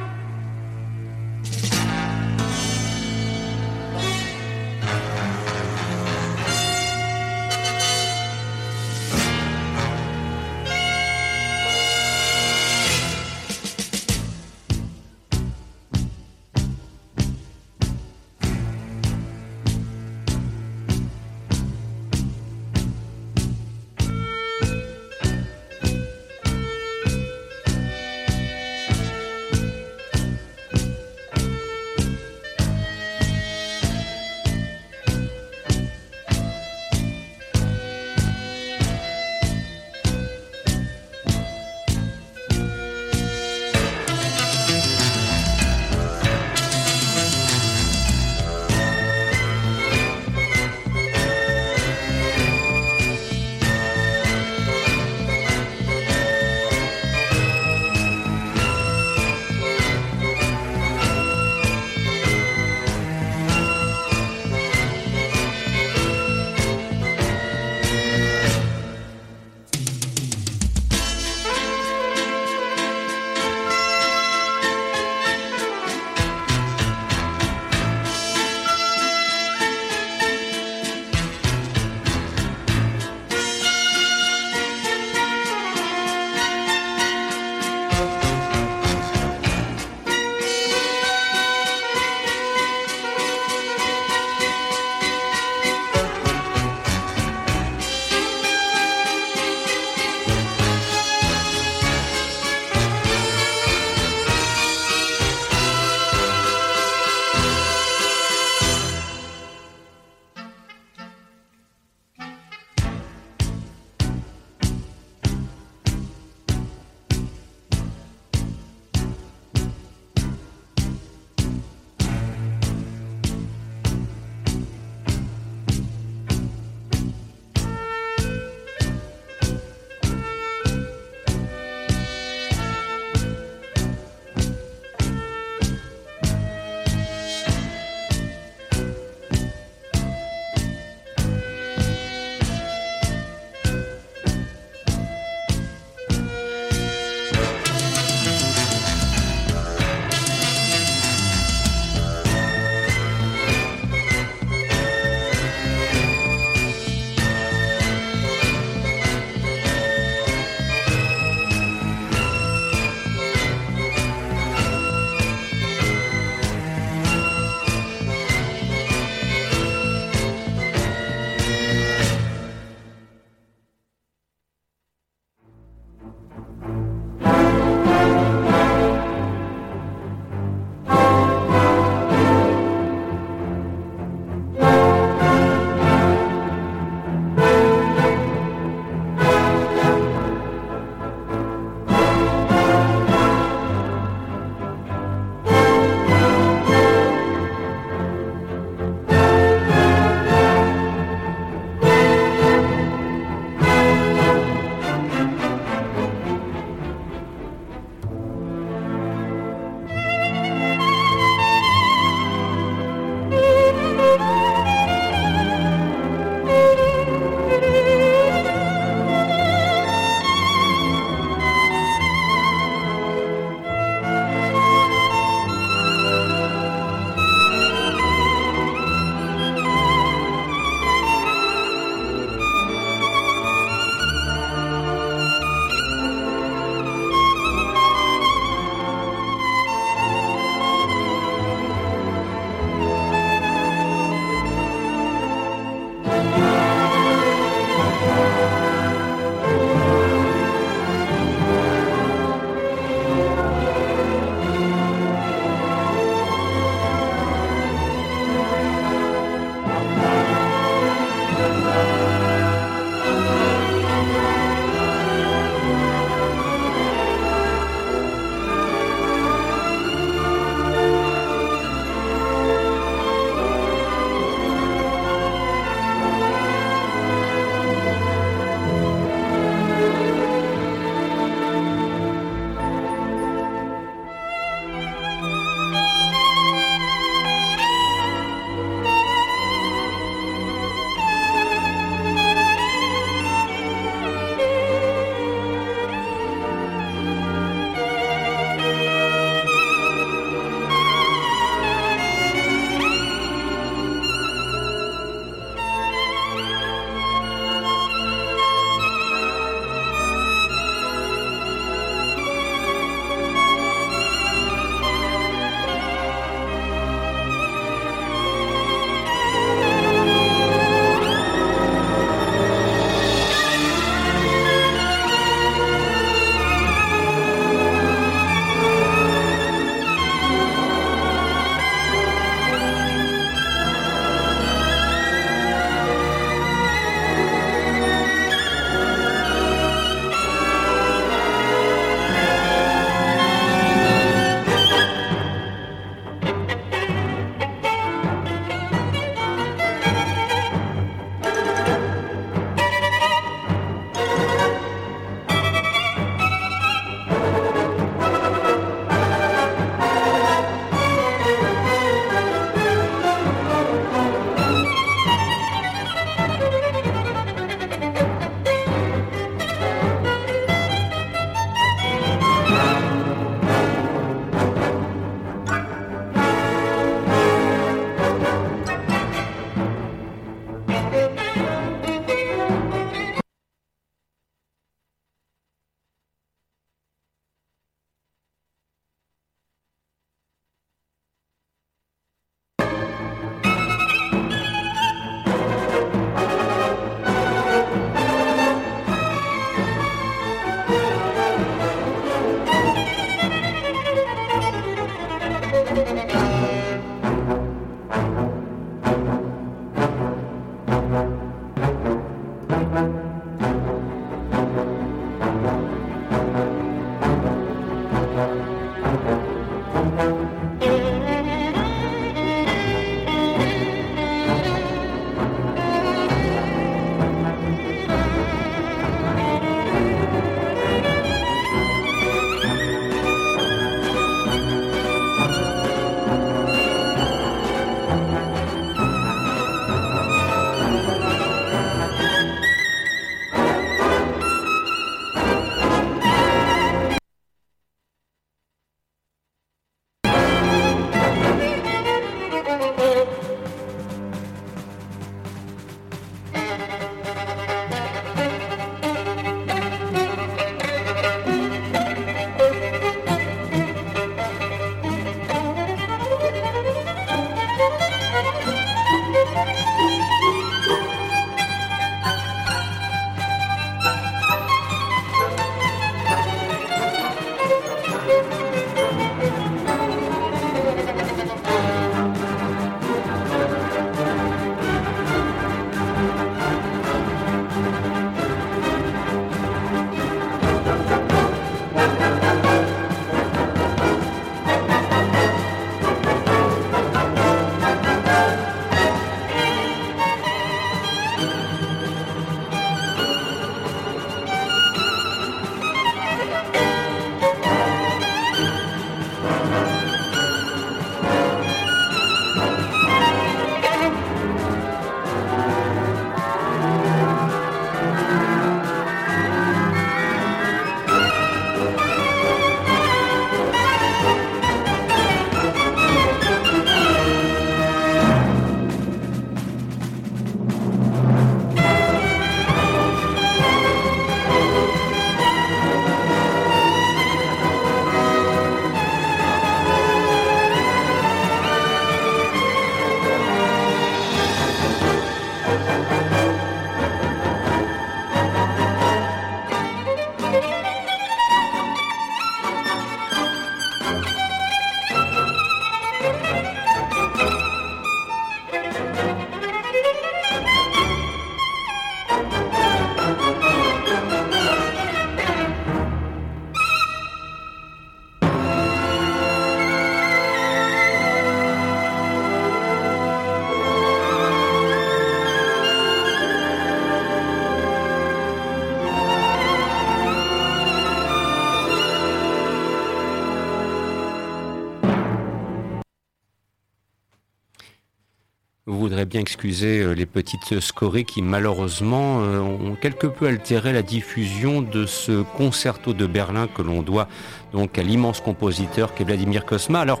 Bien 589.04 589.20
excuser 589.20 589.80
euh, 589.80 589.92
les 589.92 590.06
petites 590.06 590.60
scories 590.60 591.04
qui 591.04 591.22
malheureusement 591.22 592.20
euh, 592.20 592.38
ont 592.38 592.76
quelque 592.80 593.08
peu 593.08 593.26
altéré 593.26 593.72
la 593.72 593.82
diffusion 593.82 594.62
de 594.62 594.86
ce 594.86 595.22
concerto 595.22 595.92
de 595.92 596.06
Berlin 596.06 596.46
que 596.46 596.62
l'on 596.62 596.82
doit 596.82 597.08
donc 597.52 597.76
à 597.78 597.82
l'immense 597.82 598.20
compositeur 598.20 598.94
qu'est 598.94 599.04
Vladimir 599.04 599.44
Kosma. 599.44 599.80
Alors, 599.80 600.00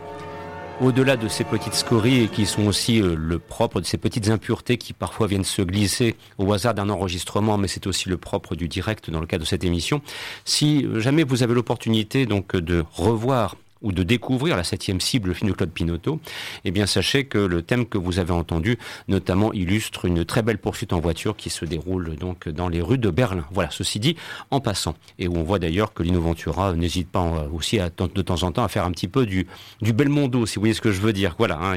au-delà 0.80 1.16
de 1.16 1.26
ces 1.28 1.44
petites 1.44 1.74
scories 1.74 2.22
et 2.22 2.28
qui 2.28 2.46
sont 2.46 2.66
aussi 2.66 3.00
euh, 3.02 3.16
le 3.18 3.40
propre 3.40 3.80
de 3.80 3.86
ces 3.86 3.98
petites 3.98 4.28
impuretés 4.28 4.78
qui 4.78 4.92
parfois 4.92 5.26
viennent 5.26 5.44
se 5.44 5.62
glisser 5.62 6.14
au 6.38 6.52
hasard 6.52 6.74
d'un 6.74 6.88
enregistrement, 6.88 7.58
mais 7.58 7.66
c'est 7.66 7.88
aussi 7.88 8.08
le 8.08 8.16
propre 8.16 8.54
du 8.54 8.68
direct 8.68 9.10
dans 9.10 9.20
le 9.20 9.26
cas 9.26 9.38
de 9.38 9.44
cette 9.44 9.64
émission. 9.64 10.02
Si 10.44 10.86
jamais 10.98 11.24
vous 11.24 11.42
avez 11.42 11.54
l'opportunité 11.54 12.26
donc 12.26 12.54
de 12.54 12.84
revoir 12.92 13.56
ou 13.84 13.92
de 13.92 14.02
découvrir 14.02 14.56
la 14.56 14.64
septième 14.64 15.00
cible, 15.00 15.28
le 15.28 15.34
film 15.34 15.50
de 15.50 15.56
Claude 15.56 15.70
Pinotto, 15.70 16.18
eh 16.64 16.70
bien 16.72 16.86
sachez 16.86 17.24
que 17.26 17.38
le 17.38 17.62
thème 17.62 17.86
que 17.86 17.98
vous 17.98 18.18
avez 18.18 18.32
entendu 18.32 18.78
notamment 19.06 19.52
illustre 19.52 20.06
une 20.06 20.24
très 20.24 20.42
belle 20.42 20.58
poursuite 20.58 20.92
en 20.92 21.00
voiture 21.00 21.36
qui 21.36 21.50
se 21.50 21.64
déroule 21.64 22.16
donc 22.16 22.48
dans 22.48 22.68
les 22.68 22.80
rues 22.80 22.98
de 22.98 23.10
Berlin. 23.10 23.44
Voilà, 23.52 23.70
ceci 23.70 24.00
dit, 24.00 24.16
en 24.50 24.60
passant. 24.60 24.94
Et 25.18 25.28
où 25.28 25.36
on 25.36 25.42
voit 25.42 25.58
d'ailleurs 25.58 25.92
que 25.92 26.02
Lino 26.02 26.20
Ventura 26.20 26.72
n'hésite 26.72 27.08
pas 27.08 27.24
euh, 27.24 27.48
aussi 27.52 27.78
à, 27.78 27.90
de 27.90 28.22
temps 28.22 28.42
en 28.42 28.52
temps 28.52 28.64
à 28.64 28.68
faire 28.68 28.84
un 28.84 28.90
petit 28.90 29.08
peu 29.08 29.26
du, 29.26 29.46
du 29.80 29.92
Belmondo, 29.92 30.46
si 30.46 30.56
vous 30.56 30.62
voyez 30.62 30.74
ce 30.74 30.80
que 30.80 30.92
je 30.92 31.00
veux 31.00 31.12
dire. 31.12 31.34
Voilà, 31.38 31.58
hein, 31.60 31.76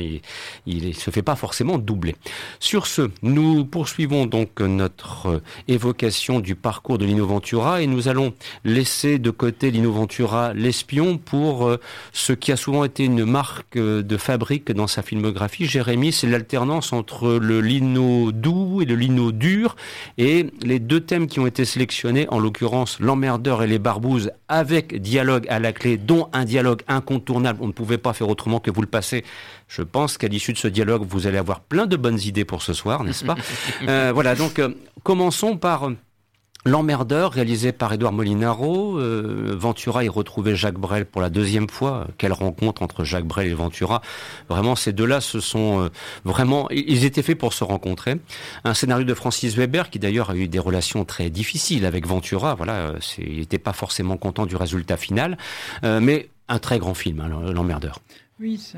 il 0.65 0.87
ne 0.87 0.93
se 0.93 1.11
fait 1.11 1.21
pas 1.21 1.35
forcément 1.35 1.77
doubler. 1.77 2.15
Sur 2.59 2.87
ce, 2.87 3.09
nous 3.21 3.65
poursuivons 3.65 4.25
donc 4.25 4.61
notre 4.61 5.27
euh, 5.27 5.41
évocation 5.67 6.39
du 6.39 6.55
parcours 6.55 6.97
de 6.97 7.05
Lino 7.05 7.25
Ventura 7.25 7.81
et 7.81 7.87
nous 7.87 8.07
allons 8.07 8.33
laisser 8.63 9.19
de 9.19 9.29
côté 9.29 9.71
Lino 9.71 9.91
Ventura 9.91 10.53
l'espion 10.53 11.17
pour 11.17 11.67
euh, 11.67 11.79
ce 12.13 12.33
qui 12.33 12.51
a 12.51 12.57
souvent 12.57 12.83
été 12.83 13.05
une 13.05 13.25
marque 13.25 13.77
de 13.77 14.17
fabrique 14.17 14.71
dans 14.71 14.87
sa 14.87 15.01
filmographie, 15.01 15.65
Jérémy, 15.65 16.11
c'est 16.11 16.27
l'alternance 16.27 16.93
entre 16.93 17.33
le 17.33 17.61
lino 17.61 18.31
doux 18.31 18.81
et 18.81 18.85
le 18.85 18.95
lino 18.95 19.31
dur. 19.31 19.75
Et 20.17 20.47
les 20.61 20.79
deux 20.79 21.01
thèmes 21.01 21.27
qui 21.27 21.39
ont 21.39 21.47
été 21.47 21.65
sélectionnés, 21.65 22.27
en 22.29 22.39
l'occurrence 22.39 22.99
l'emmerdeur 22.99 23.63
et 23.63 23.67
les 23.67 23.79
barbouzes, 23.79 24.31
avec 24.47 25.01
dialogue 25.01 25.45
à 25.49 25.59
la 25.59 25.73
clé, 25.73 25.97
dont 25.97 26.29
un 26.33 26.45
dialogue 26.45 26.81
incontournable. 26.87 27.59
On 27.61 27.67
ne 27.67 27.71
pouvait 27.71 27.97
pas 27.97 28.13
faire 28.13 28.29
autrement 28.29 28.59
que 28.59 28.71
vous 28.71 28.81
le 28.81 28.87
passer. 28.87 29.23
Je 29.67 29.81
pense 29.81 30.17
qu'à 30.17 30.27
l'issue 30.27 30.53
de 30.53 30.57
ce 30.57 30.67
dialogue, 30.67 31.05
vous 31.07 31.27
allez 31.27 31.37
avoir 31.37 31.59
plein 31.59 31.85
de 31.85 31.97
bonnes 31.97 32.19
idées 32.19 32.45
pour 32.45 32.61
ce 32.61 32.73
soir, 32.73 33.03
n'est-ce 33.03 33.25
pas? 33.25 33.35
Euh, 33.87 34.11
Voilà, 34.13 34.35
donc 34.35 34.59
euh, 34.59 34.69
commençons 35.03 35.57
par 35.57 35.91
L'emmerdeur, 36.67 37.31
réalisé 37.31 37.71
par 37.71 37.93
Édouard 37.93 38.11
Molinaro, 38.11 38.99
euh, 38.99 39.55
Ventura 39.57 40.03
y 40.03 40.09
retrouvait 40.09 40.53
Jacques 40.53 40.77
Brel 40.77 41.05
pour 41.05 41.21
la 41.21 41.29
deuxième 41.29 41.69
fois. 41.69 42.07
Quelle 42.17 42.33
rencontre 42.33 42.81
entre 42.81 43.05
Jacques 43.05 43.25
Brel 43.25 43.47
et 43.47 43.53
Ventura. 43.53 44.01
Vraiment, 44.49 44.75
ces 44.75 44.91
deux-là 44.91 45.21
se 45.21 45.39
sont 45.39 45.79
euh, 45.79 45.89
vraiment... 46.25 46.69
Ils 46.69 47.05
étaient 47.05 47.23
faits 47.23 47.37
pour 47.37 47.53
se 47.53 47.63
rencontrer. 47.63 48.17
Un 48.65 48.73
scénario 48.73 49.05
de 49.05 49.13
Francis 49.13 49.55
Weber, 49.55 49.89
qui 49.89 49.97
d'ailleurs 49.97 50.31
a 50.31 50.35
eu 50.35 50.49
des 50.49 50.59
relations 50.59 51.05
très 51.05 51.29
difficiles 51.29 51.85
avec 51.85 52.05
Ventura. 52.05 52.53
Voilà, 52.55 52.73
euh, 52.73 52.99
il 53.17 53.39
n'était 53.39 53.59
pas 53.59 53.71
forcément 53.71 54.17
content 54.17 54.45
du 54.45 54.57
résultat 54.57 54.97
final. 54.97 55.37
mais 55.83 56.27
un 56.49 56.59
très 56.59 56.79
grand 56.79 56.93
film, 56.93 57.21
hein, 57.21 57.29
L'emmerdeur. 57.53 57.99
Oui, 58.39 58.59
c'est 58.63 58.77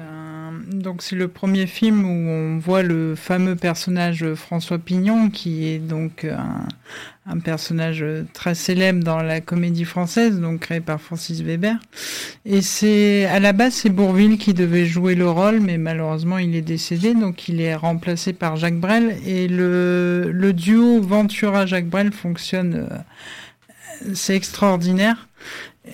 donc 0.71 1.01
c'est 1.01 1.17
le 1.17 1.27
premier 1.27 1.67
film 1.67 2.05
où 2.05 2.29
on 2.29 2.59
voit 2.59 2.81
le 2.81 3.13
fameux 3.15 3.57
personnage 3.57 4.33
François 4.33 4.77
Pignon, 4.77 5.29
qui 5.29 5.67
est 5.67 5.79
donc 5.79 6.25
un, 6.25 7.39
personnage 7.39 8.05
très 8.31 8.55
célèbre 8.55 9.03
dans 9.03 9.21
la 9.21 9.41
comédie 9.41 9.83
française, 9.83 10.39
donc 10.39 10.61
créé 10.61 10.79
par 10.79 11.01
Francis 11.01 11.41
Weber. 11.41 11.75
Et 12.45 12.61
c'est 12.61 13.25
à 13.25 13.41
la 13.41 13.51
base 13.51 13.73
c'est 13.73 13.89
Bourville 13.89 14.37
qui 14.37 14.53
devait 14.53 14.85
jouer 14.85 15.15
le 15.15 15.29
rôle, 15.29 15.59
mais 15.59 15.77
malheureusement 15.77 16.37
il 16.37 16.55
est 16.55 16.61
décédé, 16.61 17.13
donc 17.13 17.49
il 17.49 17.59
est 17.59 17.75
remplacé 17.75 18.31
par 18.31 18.55
Jacques 18.55 18.79
Brel. 18.79 19.17
Et 19.25 19.49
le, 19.49 20.31
le 20.31 20.53
duo 20.53 21.01
Ventura-Jacques 21.01 21.89
Brel 21.89 22.13
fonctionne, 22.13 22.87
euh, 22.89 24.13
c'est 24.13 24.37
extraordinaire. 24.37 25.27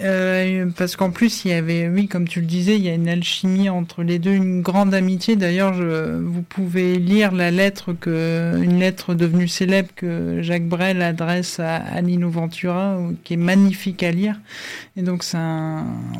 Euh, 0.02 0.68
parce 0.78 0.96
qu'en 0.96 1.12
plus, 1.12 1.46
il 1.46 1.52
y 1.52 1.54
avait, 1.54 1.88
oui, 1.88 2.08
comme 2.08 2.28
tu 2.28 2.42
le 2.42 2.46
disais, 2.46 2.76
il 2.76 2.84
y 2.84 2.90
a 2.90 2.94
une 2.94 3.08
alchimie 3.08 3.70
entre 3.70 4.04
les 4.04 4.20
deux, 4.20 4.34
une 4.34 4.62
grande 4.62 4.94
amitié. 4.94 5.36
D'ailleurs, 5.36 5.74
vous 5.74 6.42
pouvez 6.42 6.98
lire 6.98 7.32
la 7.32 7.52
lettre 7.52 7.94
que, 7.94 8.54
une 8.62 8.80
lettre 8.80 9.14
devenue 9.14 9.48
célèbre 9.48 9.90
que 9.96 10.42
Jacques 10.42 10.68
Brel 10.68 11.02
adresse 11.02 11.60
à, 11.60 12.02
Nino 12.02 12.30
Ventura, 12.30 13.00
qui 13.24 13.34
est 13.34 13.38
magnifique 13.38 14.04
à 14.04 14.12
lire. 14.12 14.36
Et 14.98 15.02
donc, 15.02 15.24
c'est 15.24 15.38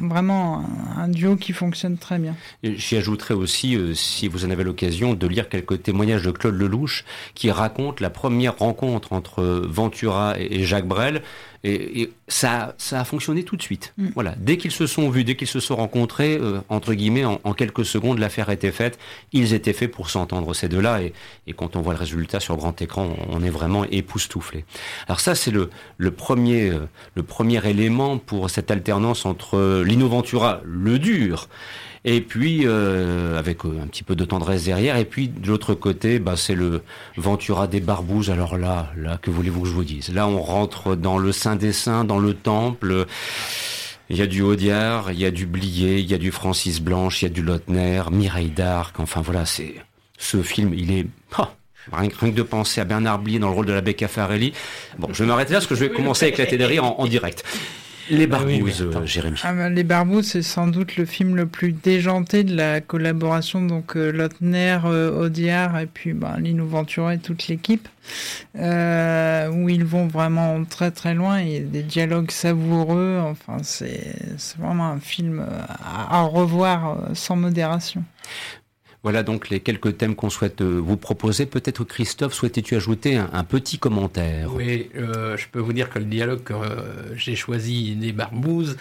vraiment 0.02 0.66
un, 0.98 1.08
duo 1.08 1.36
qui 1.36 1.54
fonctionne 1.54 1.98
très 1.98 2.18
bien. 2.18 2.36
J'y 2.64 2.98
ajouterai 2.98 3.34
aussi, 3.34 3.76
euh, 3.76 3.94
si 3.94 4.28
vous 4.28 4.46
en 4.46 4.50
avez 4.50 4.64
l'occasion, 4.64 5.14
de 5.14 5.28
lire 5.28 5.50
quelques 5.50 5.84
témoignages 5.84 6.24
de 6.24 6.32
Claude 6.32 6.56
Lelouch 6.56 7.06
qui 7.36 7.52
raconte 7.52 8.00
la 8.02 8.10
première 8.10 8.58
rencontre 8.58 9.14
entre 9.14 9.44
Ventura 9.44 10.36
et 10.38 10.64
Jacques 10.64 10.88
Brel. 10.88 11.22
Et, 11.68 12.12
ça, 12.28 12.76
ça 12.78 13.00
a 13.00 13.04
fonctionné 13.06 13.44
tout 13.44 13.56
de 13.56 13.62
suite. 13.62 13.94
Mm. 13.98 14.08
Voilà, 14.14 14.36
dès 14.38 14.58
qu'ils 14.58 14.72
se 14.72 14.88
sont 14.88 15.10
vus, 15.10 15.24
dès 15.24 15.36
qu'ils 15.36 15.48
se 15.48 15.60
sont 15.60 15.76
rencontrés, 15.76 16.38
euh, 16.40 16.60
entre 16.70 16.94
guillemets, 16.94 17.26
en, 17.26 17.54
quelques 17.54 17.86
secondes, 17.86 18.20
l'affaire 18.20 18.50
était 18.50 18.72
faite. 18.72 19.00
Ils 19.32 19.54
étaient 19.54 19.74
faits 19.74 19.92
pour 19.92 20.10
s'entendre 20.10 20.54
ces 20.54 20.68
deux-là, 20.68 21.02
et, 21.02 21.14
et, 21.48 21.54
quand 21.54 21.76
on 21.76 21.82
voit 21.82 21.94
le 21.94 22.00
résultat 22.00 22.40
sur 22.40 22.56
grand 22.56 22.80
écran, 22.82 23.16
on, 23.30 23.44
est 23.44 23.50
vraiment 23.50 23.84
époustouflé. 23.86 24.66
Alors 25.08 25.20
ça, 25.20 25.36
c'est 25.36 25.52
le, 25.52 25.70
le 25.98 26.12
premier, 26.12 26.70
euh, 26.70 26.88
le 27.16 27.24
premier 27.24 27.68
élément 27.68 28.18
pour 28.18 28.50
cette 28.50 28.72
alternance 28.72 29.26
entre 29.26 29.84
l'Innoventura, 29.84 30.62
le 30.64 31.00
dur, 31.00 31.48
et 32.06 32.22
puis 32.22 32.62
euh, 32.66 33.38
avec 33.38 33.66
euh, 33.66 33.82
un 33.84 33.88
petit 33.88 34.04
peu 34.04 34.16
de 34.16 34.24
tendresse 34.24 34.64
derrière. 34.64 34.96
Et 34.98 35.06
puis 35.06 35.28
de 35.28 35.48
l'autre 35.48 35.74
côté, 35.74 36.20
bah, 36.20 36.36
c'est 36.38 36.56
le 36.56 36.84
Ventura 37.18 37.68
des 37.68 37.82
Barbouzes. 37.82 38.30
Alors 38.30 38.58
là, 38.58 38.92
là, 38.96 39.18
que 39.22 39.32
voulez-vous 39.32 39.64
que 39.64 39.68
je 39.68 39.74
vous 39.74 39.84
dise? 39.84 40.14
Là, 40.14 40.28
on 40.28 40.40
rentre 40.40 40.96
dans 40.96 41.18
le 41.18 41.32
Saint 41.32 41.56
des 41.56 41.74
Saints, 41.74 42.06
dans 42.06 42.20
le 42.20 42.36
temple. 42.36 43.08
Il 44.10 44.18
y 44.18 44.22
a 44.22 44.28
du 44.28 44.44
Audiard, 44.44 45.12
il 45.12 45.20
y 45.20 45.26
a 45.26 45.32
du 45.32 45.48
Blier, 45.48 45.98
il 45.98 46.10
y 46.10 46.14
a 46.14 46.20
du 46.20 46.32
Francis 46.32 46.80
Blanche, 46.80 47.24
il 47.24 47.26
y 47.26 47.28
a 47.28 47.34
du 47.34 47.42
Lotner, 47.42 48.04
Mireille 48.12 48.52
d'Arc. 48.52 49.00
Enfin 49.00 49.22
voilà, 49.22 49.46
c'est 49.46 49.74
ce 50.18 50.44
film, 50.44 50.74
il 50.76 50.92
est 50.92 51.08
Rien, 51.92 52.10
que 52.10 52.26
de 52.26 52.42
penser 52.42 52.82
à 52.82 52.84
Bernard 52.84 53.20
Blier 53.20 53.38
dans 53.38 53.50
le 53.50 53.54
rôle 53.54 53.68
de 53.68 53.74
la 53.74 53.82
Becca 53.82 54.08
Farelli. 54.08 54.54
Bon, 54.98 55.10
je 55.14 55.24
vais 55.24 55.28
m'arrêter 55.28 55.54
là 55.54 55.60
parce 55.60 55.68
que 55.68 55.76
je 55.76 55.86
vais 55.86 55.92
commencer 55.92 56.26
à 56.26 56.30
éclater 56.30 56.58
de 56.58 56.64
rire 56.64 56.84
en 56.84 57.06
direct. 57.06 57.44
Les 58.10 58.28
bah 58.28 58.38
Barbouzes, 58.40 58.82
euh, 58.82 59.06
Jérémy. 59.06 59.40
Ah 59.44 59.54
bah, 59.54 59.70
les 59.70 59.84
Barbouzes, 59.84 60.28
c'est 60.28 60.42
sans 60.42 60.68
doute 60.68 60.96
le 60.96 61.06
film 61.06 61.36
le 61.36 61.46
plus 61.46 61.72
déjanté 61.72 62.44
de 62.44 62.56
la 62.56 62.82
collaboration, 62.82 63.62
donc 63.62 63.96
euh, 63.96 64.12
Lotner, 64.12 64.80
euh, 64.86 65.26
Audiard 65.26 65.80
et 65.80 65.88
puis 65.88 66.14
bah, 66.14 66.36
Lino 66.40 66.66
Ventura 66.66 67.16
et 67.16 67.18
toute 67.18 67.48
l'équipe, 67.48 67.88
euh, 68.58 69.50
où 69.50 69.70
ils 69.70 69.86
vont 69.86 70.08
vraiment 70.08 70.64
très 70.66 70.92
très 70.92 71.16
loin. 71.16 71.42
Il 71.42 71.50
y 71.50 71.58
a 71.58 71.62
des 71.62 71.84
dialogues 71.84 72.32
savoureux. 72.32 73.20
Enfin, 73.24 73.58
c'est 73.64 74.16
vraiment 74.60 74.88
un 74.88 75.00
film 75.00 75.46
à, 75.84 76.20
à 76.20 76.22
revoir 76.22 76.98
sans 77.14 77.36
modération. 77.36 78.04
Voilà 79.06 79.22
donc 79.22 79.50
les 79.50 79.60
quelques 79.60 80.00
thèmes 80.00 80.16
qu'on 80.16 80.32
souhaite 80.32 80.62
euh, 80.62 80.80
vous 80.84 80.98
proposer. 80.98 81.46
Peut-être 81.46 81.84
Christophe, 81.84 82.34
souhaitais-tu 82.34 82.76
ajouter 82.76 83.18
un, 83.18 83.44
petit 83.44 83.78
commentaire? 83.78 84.52
Oui, 84.52 84.90
euh, 84.96 85.38
je 85.38 85.46
peux 85.48 85.60
vous 85.60 85.74
dire 85.74 85.92
que 85.92 86.00
le 86.00 86.06
dialogue 86.06 86.42
que 86.42 86.54
euh, 86.54 87.16
j'ai 87.16 87.36
choisi 87.36 87.96
des 87.96 88.12
Barbouzes, 88.12 88.78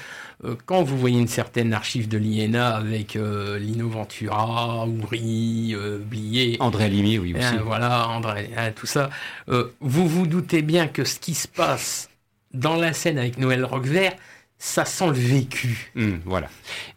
quand 0.65 0.83
vous 0.83 0.97
voyez 0.97 1.21
une 1.21 1.29
certaine 1.29 1.75
archive 1.75 2.09
de 2.09 2.17
l'INA 2.17 2.75
avec 2.75 3.15
Lino 3.15 3.89
Ventura, 3.89 4.87
Ouri, 4.87 5.77
Blier... 6.01 6.57
André 6.61 6.85
Alimier, 6.85 7.19
oui 7.19 7.35
aussi. 7.35 7.57
voilà, 7.63 8.09
André, 8.09 8.51
hein, 8.57 8.71
tout 8.75 8.87
ça. 8.87 9.11
vous 9.47 10.09
vous 10.09 10.27
doutez 10.27 10.63
bien 10.63 10.87
que 10.87 11.05
ce 11.05 11.19
qui 11.19 11.35
se 11.35 11.49
passe 11.49 12.09
dans 12.55 12.77
la 12.77 12.93
scène 12.93 13.19
avec 13.19 13.39
Noël 13.39 13.65
Roquevert, 13.65 14.15
ça 14.59 14.85
sent 14.85 15.07
le 15.07 15.13
vécu. 15.13 15.93
Hmm, 15.95 16.17
voilà. 16.25 16.49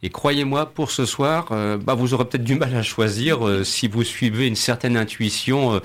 Et 0.04 0.10
croyez-moi, 0.10 0.67
pour 0.67 0.91
ce 0.91 1.06
soir, 1.06 1.48
euh, 1.52 1.78
bah, 1.78 1.96
vous 1.96 2.13
aurez 2.13 2.26
peut-être 2.26 2.43
du 2.43 2.56
mal 2.56 2.76
à 2.76 2.84
choisir 2.84 3.46
euh, 3.48 3.63
si 3.63 3.88
vous 3.88 4.04
suivez 4.04 4.48
une 4.48 4.56
certaine 4.56 4.98
intuition 4.98 5.76
euh, 5.76 5.80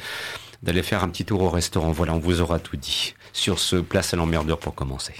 d'aller 0.63 0.83
faire 0.83 1.03
un 1.03 1.09
petit 1.09 1.25
tour 1.25 1.43
au 1.43 1.51
restaurant. 1.51 1.93
Voilà, 1.93 2.15
on 2.15 2.19
vous 2.19 2.41
aura 2.41 2.59
tout 2.59 2.77
dit. 2.77 3.15
Sur 3.33 3.59
ce, 3.59 3.77
place 3.77 4.15
à 4.15 4.17
l'emmerdeur 4.17 4.59
pour 4.59 4.75
commencer. 4.75 5.15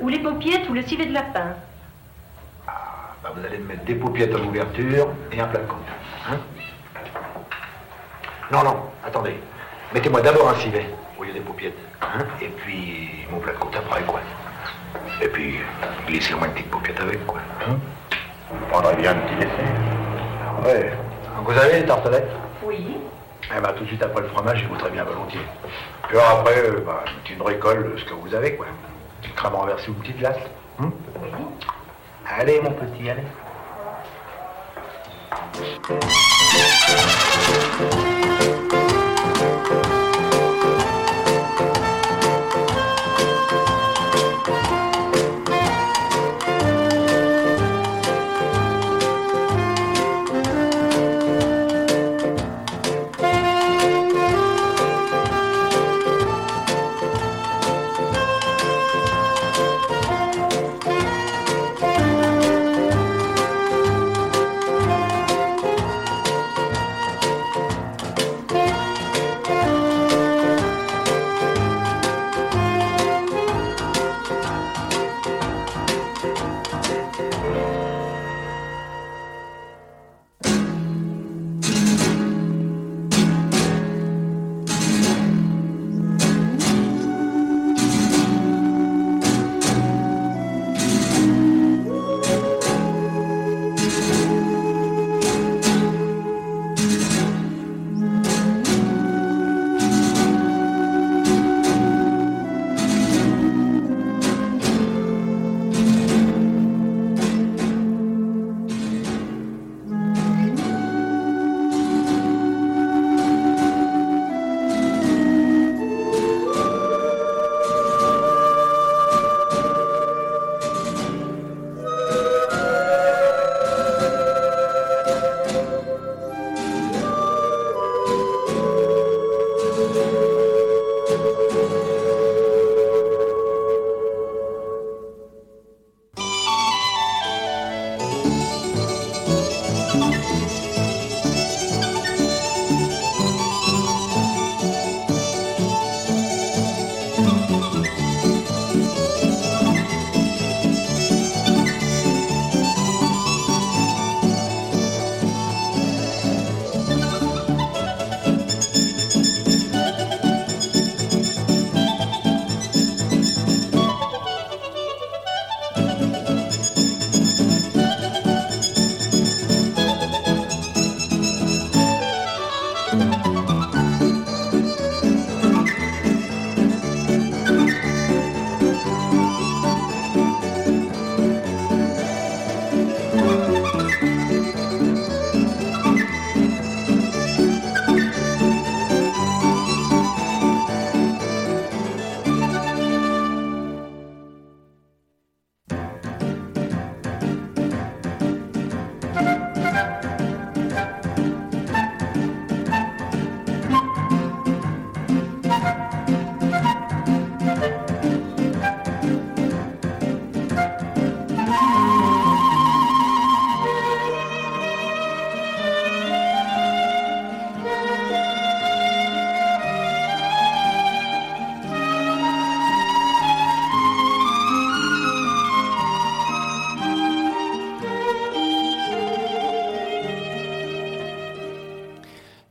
Ou 0.00 0.08
les 0.08 0.18
paupiettes, 0.18 0.68
ou 0.68 0.74
le 0.74 0.82
civet 0.82 1.06
de 1.06 1.12
lapin. 1.12 1.54
Ah, 2.66 3.14
bah 3.22 3.32
vous 3.34 3.44
allez 3.44 3.58
me 3.58 3.68
mettre 3.68 3.84
des 3.84 3.94
paupiettes 3.94 4.34
à 4.34 4.38
l'ouverture 4.38 5.08
et 5.32 5.40
un 5.40 5.46
plat 5.46 5.60
de 5.60 5.66
côte. 5.66 5.78
Hein 6.28 6.38
non, 8.52 8.64
non, 8.64 8.76
attendez. 9.04 9.34
Mettez-moi 9.94 10.20
d'abord 10.22 10.48
un 10.48 10.54
civet 10.56 10.86
au 11.18 11.24
lieu 11.24 11.32
des 11.32 11.40
paupiettes. 11.40 11.78
Hein 12.02 12.24
et 12.40 12.48
puis 12.48 13.26
mon 13.30 13.38
plat 13.38 13.52
de 13.52 13.58
côte 13.58 13.76
après, 13.76 14.02
quoi. 14.02 14.20
Et 15.22 15.28
puis, 15.28 15.60
glissez-moi 16.06 16.46
une 16.46 16.52
petite 16.54 16.70
paupiette 16.70 17.00
avec, 17.00 17.24
quoi. 17.26 17.40
Hein 17.68 17.76
vous 18.50 18.66
prendrez 18.66 18.96
bien 18.96 19.12
un 19.12 19.14
petit 19.14 19.36
dessert. 19.36 20.64
Ouais. 20.64 20.92
Vous 21.44 21.52
avez 21.52 21.80
les 21.80 21.86
tartelettes 21.86 22.30
Oui. 22.64 22.96
Eh 23.56 23.60
ben, 23.60 23.72
tout 23.72 23.84
de 23.84 23.88
suite 23.88 24.02
après 24.02 24.22
le 24.22 24.28
fromage, 24.28 24.62
je 24.62 24.68
voudrais 24.68 24.90
bien 24.90 25.04
volontiers. 25.04 25.40
Puis 26.08 26.18
alors 26.18 26.40
après, 26.40 26.58
euh, 26.58 26.82
bah, 26.84 27.04
une 27.06 27.22
petite 27.22 27.42
récolte, 27.42 27.98
ce 27.98 28.04
que 28.04 28.14
vous 28.14 28.34
avez, 28.34 28.56
quoi. 28.56 28.66
Crème 29.40 29.54
renversée 29.54 29.88
ou 29.88 29.94
une 29.94 30.00
petite 30.00 30.18
glace. 30.18 30.36
Oui. 30.80 30.88
Allez, 32.26 32.60
mon 32.60 32.72
petit, 32.72 33.08
allez. 33.08 33.24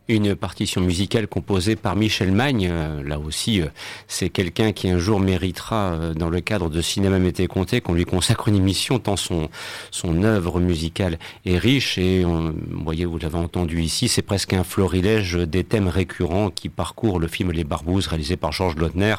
Une 0.09 0.35
partition 0.35 0.81
musicale 0.81 1.27
composée 1.27 1.75
par 1.75 1.95
Michel 1.95 2.31
Magne. 2.31 2.67
Euh, 2.69 3.03
là 3.03 3.19
aussi, 3.19 3.61
euh, 3.61 3.67
c'est 4.07 4.29
quelqu'un 4.29 4.71
qui 4.71 4.89
un 4.89 4.97
jour 4.97 5.19
méritera, 5.19 5.93
euh, 5.93 6.13
dans 6.15 6.29
le 6.29 6.41
cadre 6.41 6.69
de 6.69 6.81
Cinéma 6.81 7.19
Mété 7.19 7.45
Comté, 7.47 7.79
qu'on 7.79 7.93
lui 7.93 8.05
consacre 8.05 8.47
une 8.47 8.55
émission, 8.55 8.97
tant 8.97 9.15
son, 9.15 9.49
son 9.91 10.23
œuvre 10.23 10.59
musicale 10.59 11.19
est 11.45 11.59
riche. 11.59 11.99
Et 11.99 12.23
vous 12.23 12.53
voyez, 12.83 13.05
vous 13.05 13.19
l'avez 13.19 13.37
entendu 13.37 13.81
ici, 13.81 14.07
c'est 14.07 14.23
presque 14.23 14.53
un 14.53 14.63
florilège 14.63 15.35
des 15.35 15.63
thèmes 15.63 15.87
récurrents 15.87 16.49
qui 16.49 16.69
parcourent 16.69 17.19
le 17.19 17.27
film 17.27 17.51
Les 17.51 17.63
Barbouzes, 17.63 18.07
réalisé 18.07 18.35
par 18.35 18.51
Georges 18.51 18.77
Lautner, 18.77 19.15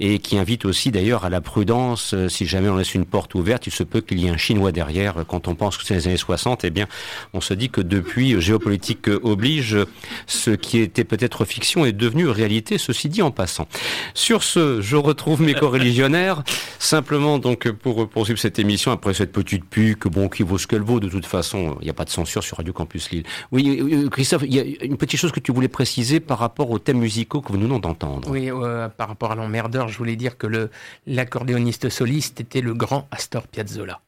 et 0.00 0.18
qui 0.18 0.36
invite 0.36 0.64
aussi 0.64 0.90
d'ailleurs 0.90 1.24
à 1.24 1.30
la 1.30 1.40
prudence. 1.40 2.14
Si 2.28 2.44
jamais 2.46 2.68
on 2.68 2.76
laisse 2.76 2.94
une 2.94 3.04
porte 3.04 3.36
ouverte, 3.36 3.68
il 3.68 3.72
se 3.72 3.84
peut 3.84 4.00
qu'il 4.00 4.18
y 4.18 4.26
ait 4.26 4.30
un 4.30 4.36
Chinois 4.36 4.72
derrière. 4.72 5.24
Quand 5.28 5.46
on 5.46 5.54
pense 5.54 5.78
que 5.78 5.84
c'est 5.84 5.94
les 5.94 6.08
années 6.08 6.16
60, 6.16 6.64
eh 6.64 6.70
bien, 6.70 6.88
on 7.32 7.40
se 7.40 7.54
dit 7.54 7.70
que 7.70 7.80
depuis, 7.80 8.40
géopolitique 8.40 9.08
oblige, 9.22 9.76
ce 10.26 10.50
qui 10.50 10.78
était 10.78 11.04
peut-être 11.04 11.44
fiction 11.44 11.84
est 11.84 11.92
devenu 11.92 12.28
réalité, 12.28 12.78
ceci 12.78 13.08
dit 13.08 13.22
en 13.22 13.30
passant. 13.30 13.68
Sur 14.14 14.42
ce, 14.42 14.80
je 14.80 14.96
retrouve 14.96 15.42
mes 15.42 15.54
coreligionnaires, 15.54 16.42
simplement 16.78 17.38
donc 17.38 17.70
pour 17.70 18.08
poursuivre 18.08 18.38
cette 18.38 18.58
émission 18.58 18.90
après 18.90 19.14
cette 19.14 19.32
petite 19.32 19.64
que 19.98 20.08
bon, 20.08 20.28
qui 20.28 20.42
vaut 20.42 20.58
ce 20.58 20.66
qu'elle 20.66 20.82
vaut, 20.82 21.00
de 21.00 21.08
toute 21.08 21.26
façon, 21.26 21.76
il 21.80 21.84
n'y 21.84 21.90
a 21.90 21.94
pas 21.94 22.04
de 22.04 22.10
censure 22.10 22.42
sur 22.42 22.56
Radio 22.56 22.72
Campus 22.72 23.10
Lille. 23.10 23.24
Oui, 23.50 23.80
euh, 23.80 24.08
Christophe, 24.08 24.42
il 24.46 24.54
y 24.54 24.60
a 24.60 24.84
une 24.84 24.96
petite 24.96 25.18
chose 25.18 25.32
que 25.32 25.40
tu 25.40 25.52
voulais 25.52 25.68
préciser 25.68 26.20
par 26.20 26.38
rapport 26.38 26.70
aux 26.70 26.78
thèmes 26.78 26.98
musicaux 26.98 27.40
que 27.40 27.52
nous 27.52 27.60
venons 27.60 27.78
d'entendre. 27.78 28.30
Oui, 28.30 28.50
euh, 28.50 28.88
par 28.88 29.08
rapport 29.08 29.32
à 29.32 29.34
l'emmerdeur, 29.34 29.88
je 29.88 29.98
voulais 29.98 30.16
dire 30.16 30.38
que 30.38 30.70
l'accordéoniste 31.06 31.88
soliste 31.88 32.40
était 32.40 32.60
le 32.60 32.74
grand 32.74 33.08
Astor 33.10 33.46
Piazzolla. 33.48 34.00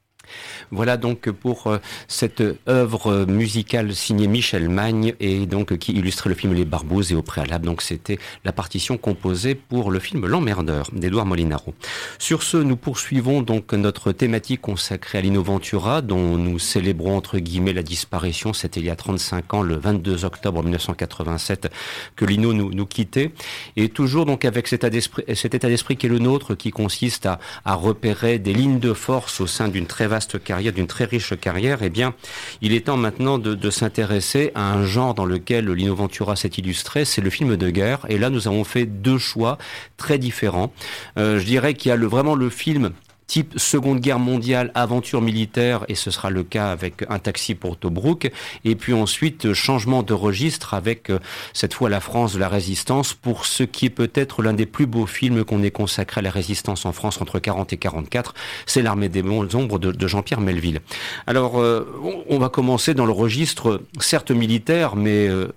Voilà 0.70 0.96
donc 0.96 1.30
pour 1.30 1.66
euh, 1.66 1.78
cette 2.08 2.42
œuvre 2.68 3.24
musicale 3.26 3.94
signée 3.94 4.26
Michel 4.26 4.68
Magne 4.68 5.14
et 5.20 5.46
donc 5.46 5.76
qui 5.78 5.92
illustrait 5.92 6.30
le 6.30 6.34
film 6.34 6.54
Les 6.54 6.64
Barbouzes 6.64 7.12
et 7.12 7.14
au 7.14 7.22
préalable 7.22 7.66
donc 7.66 7.82
c'était 7.82 8.18
la 8.44 8.52
partition 8.52 8.96
composée 8.98 9.54
pour 9.54 9.90
le 9.90 9.98
film 9.98 10.26
L'emmerdeur 10.26 10.88
d'Edouard 10.92 11.26
Molinaro. 11.26 11.74
Sur 12.18 12.42
ce, 12.42 12.56
nous 12.56 12.76
poursuivons 12.76 13.42
donc 13.42 13.72
notre 13.72 14.12
thématique 14.12 14.60
consacrée 14.60 15.18
à 15.18 15.20
l'Innoventura 15.20 16.02
dont 16.02 16.36
nous 16.36 16.58
célébrons 16.58 17.16
entre 17.16 17.38
guillemets 17.38 17.72
la 17.72 17.82
disparition. 17.82 18.52
C'était 18.52 18.80
il 18.80 18.86
y 18.86 18.90
a 18.90 18.96
35 18.96 19.54
ans, 19.54 19.62
le 19.62 19.76
22 19.76 20.24
octobre 20.24 20.62
1987, 20.62 21.70
que 22.16 22.24
l'Inno 22.24 22.52
nous, 22.52 22.72
nous 22.72 22.86
quittait. 22.86 23.32
Et 23.76 23.88
toujours 23.88 24.26
donc 24.26 24.44
avec 24.44 24.68
cet 24.68 24.84
état 24.84 25.68
d'esprit 25.68 25.96
qui 25.96 26.06
est 26.06 26.10
le 26.10 26.18
nôtre, 26.18 26.54
qui 26.54 26.70
consiste 26.70 27.26
à, 27.26 27.38
à 27.64 27.74
repérer 27.74 28.38
des 28.38 28.52
lignes 28.52 28.78
de 28.78 28.92
force 28.92 29.40
au 29.40 29.46
sein 29.46 29.68
d'une 29.68 29.86
très 29.86 30.06
vaste 30.06 30.42
carrière 30.42 30.55
d'une 30.60 30.86
très 30.86 31.04
riche 31.04 31.38
carrière, 31.38 31.78
eh 31.82 31.90
bien, 31.90 32.14
il 32.62 32.72
est 32.72 32.86
temps 32.86 32.96
maintenant 32.96 33.38
de, 33.38 33.70
s'intéresser 33.70 34.52
à 34.54 34.72
un 34.72 34.84
genre 34.84 35.14
dans 35.14 35.24
lequel 35.24 35.68
Lino 35.70 35.94
Ventura 35.94 36.36
s'est 36.36 36.48
illustré, 36.56 37.04
c'est 37.04 37.20
le 37.20 37.30
film 37.30 37.56
de 37.56 37.70
guerre. 37.70 38.06
Et 38.08 38.18
là, 38.18 38.30
nous 38.30 38.48
avons 38.48 38.64
fait 38.64 38.86
deux 38.86 39.18
choix 39.18 39.58
très 39.96 40.18
différents. 40.18 40.72
Euh, 41.18 41.38
je 41.38 41.44
dirais 41.44 41.74
qu'il 41.74 41.90
y 41.90 41.92
a 41.92 41.96
vraiment 41.96 42.34
le 42.34 42.48
film 42.48 42.92
type 43.26 43.58
Seconde 43.58 44.00
Guerre 44.00 44.18
mondiale, 44.18 44.70
aventure 44.74 45.20
militaire, 45.20 45.84
et 45.88 45.94
ce 45.94 46.10
sera 46.10 46.30
le 46.30 46.42
cas 46.42 46.70
avec 46.70 47.04
un 47.08 47.18
taxi 47.18 47.54
pour 47.54 47.76
Tobruk, 47.76 48.30
et 48.64 48.74
puis 48.76 48.92
ensuite 48.92 49.52
changement 49.52 50.02
de 50.02 50.14
registre 50.14 50.74
avec 50.74 51.10
euh, 51.10 51.18
cette 51.52 51.74
fois 51.74 51.90
la 51.90 52.00
France 52.00 52.34
de 52.34 52.38
la 52.38 52.48
résistance 52.48 53.14
pour 53.14 53.46
ce 53.46 53.62
qui 53.62 53.86
est 53.86 53.90
peut-être 53.90 54.42
l'un 54.42 54.52
des 54.52 54.66
plus 54.66 54.86
beaux 54.86 55.06
films 55.06 55.44
qu'on 55.44 55.62
ait 55.62 55.70
consacré 55.70 56.20
à 56.20 56.22
la 56.22 56.30
résistance 56.30 56.86
en 56.86 56.92
France 56.92 57.20
entre 57.20 57.38
40 57.38 57.72
et 57.72 57.76
44, 57.76 58.34
c'est 58.66 58.82
l'armée 58.82 59.08
des 59.08 59.22
ombres 59.22 59.78
de, 59.78 60.06
Jean-Pierre 60.06 60.40
Melville. 60.40 60.80
Alors 61.26 61.60
euh, 61.60 61.84
on 62.28 62.38
va 62.38 62.48
commencer 62.48 62.94
dans 62.94 63.06
le 63.06 63.12
registre 63.12 63.82
certes 63.98 64.30
militaire, 64.30 64.94
mais 64.94 65.26
euh, 65.28 65.52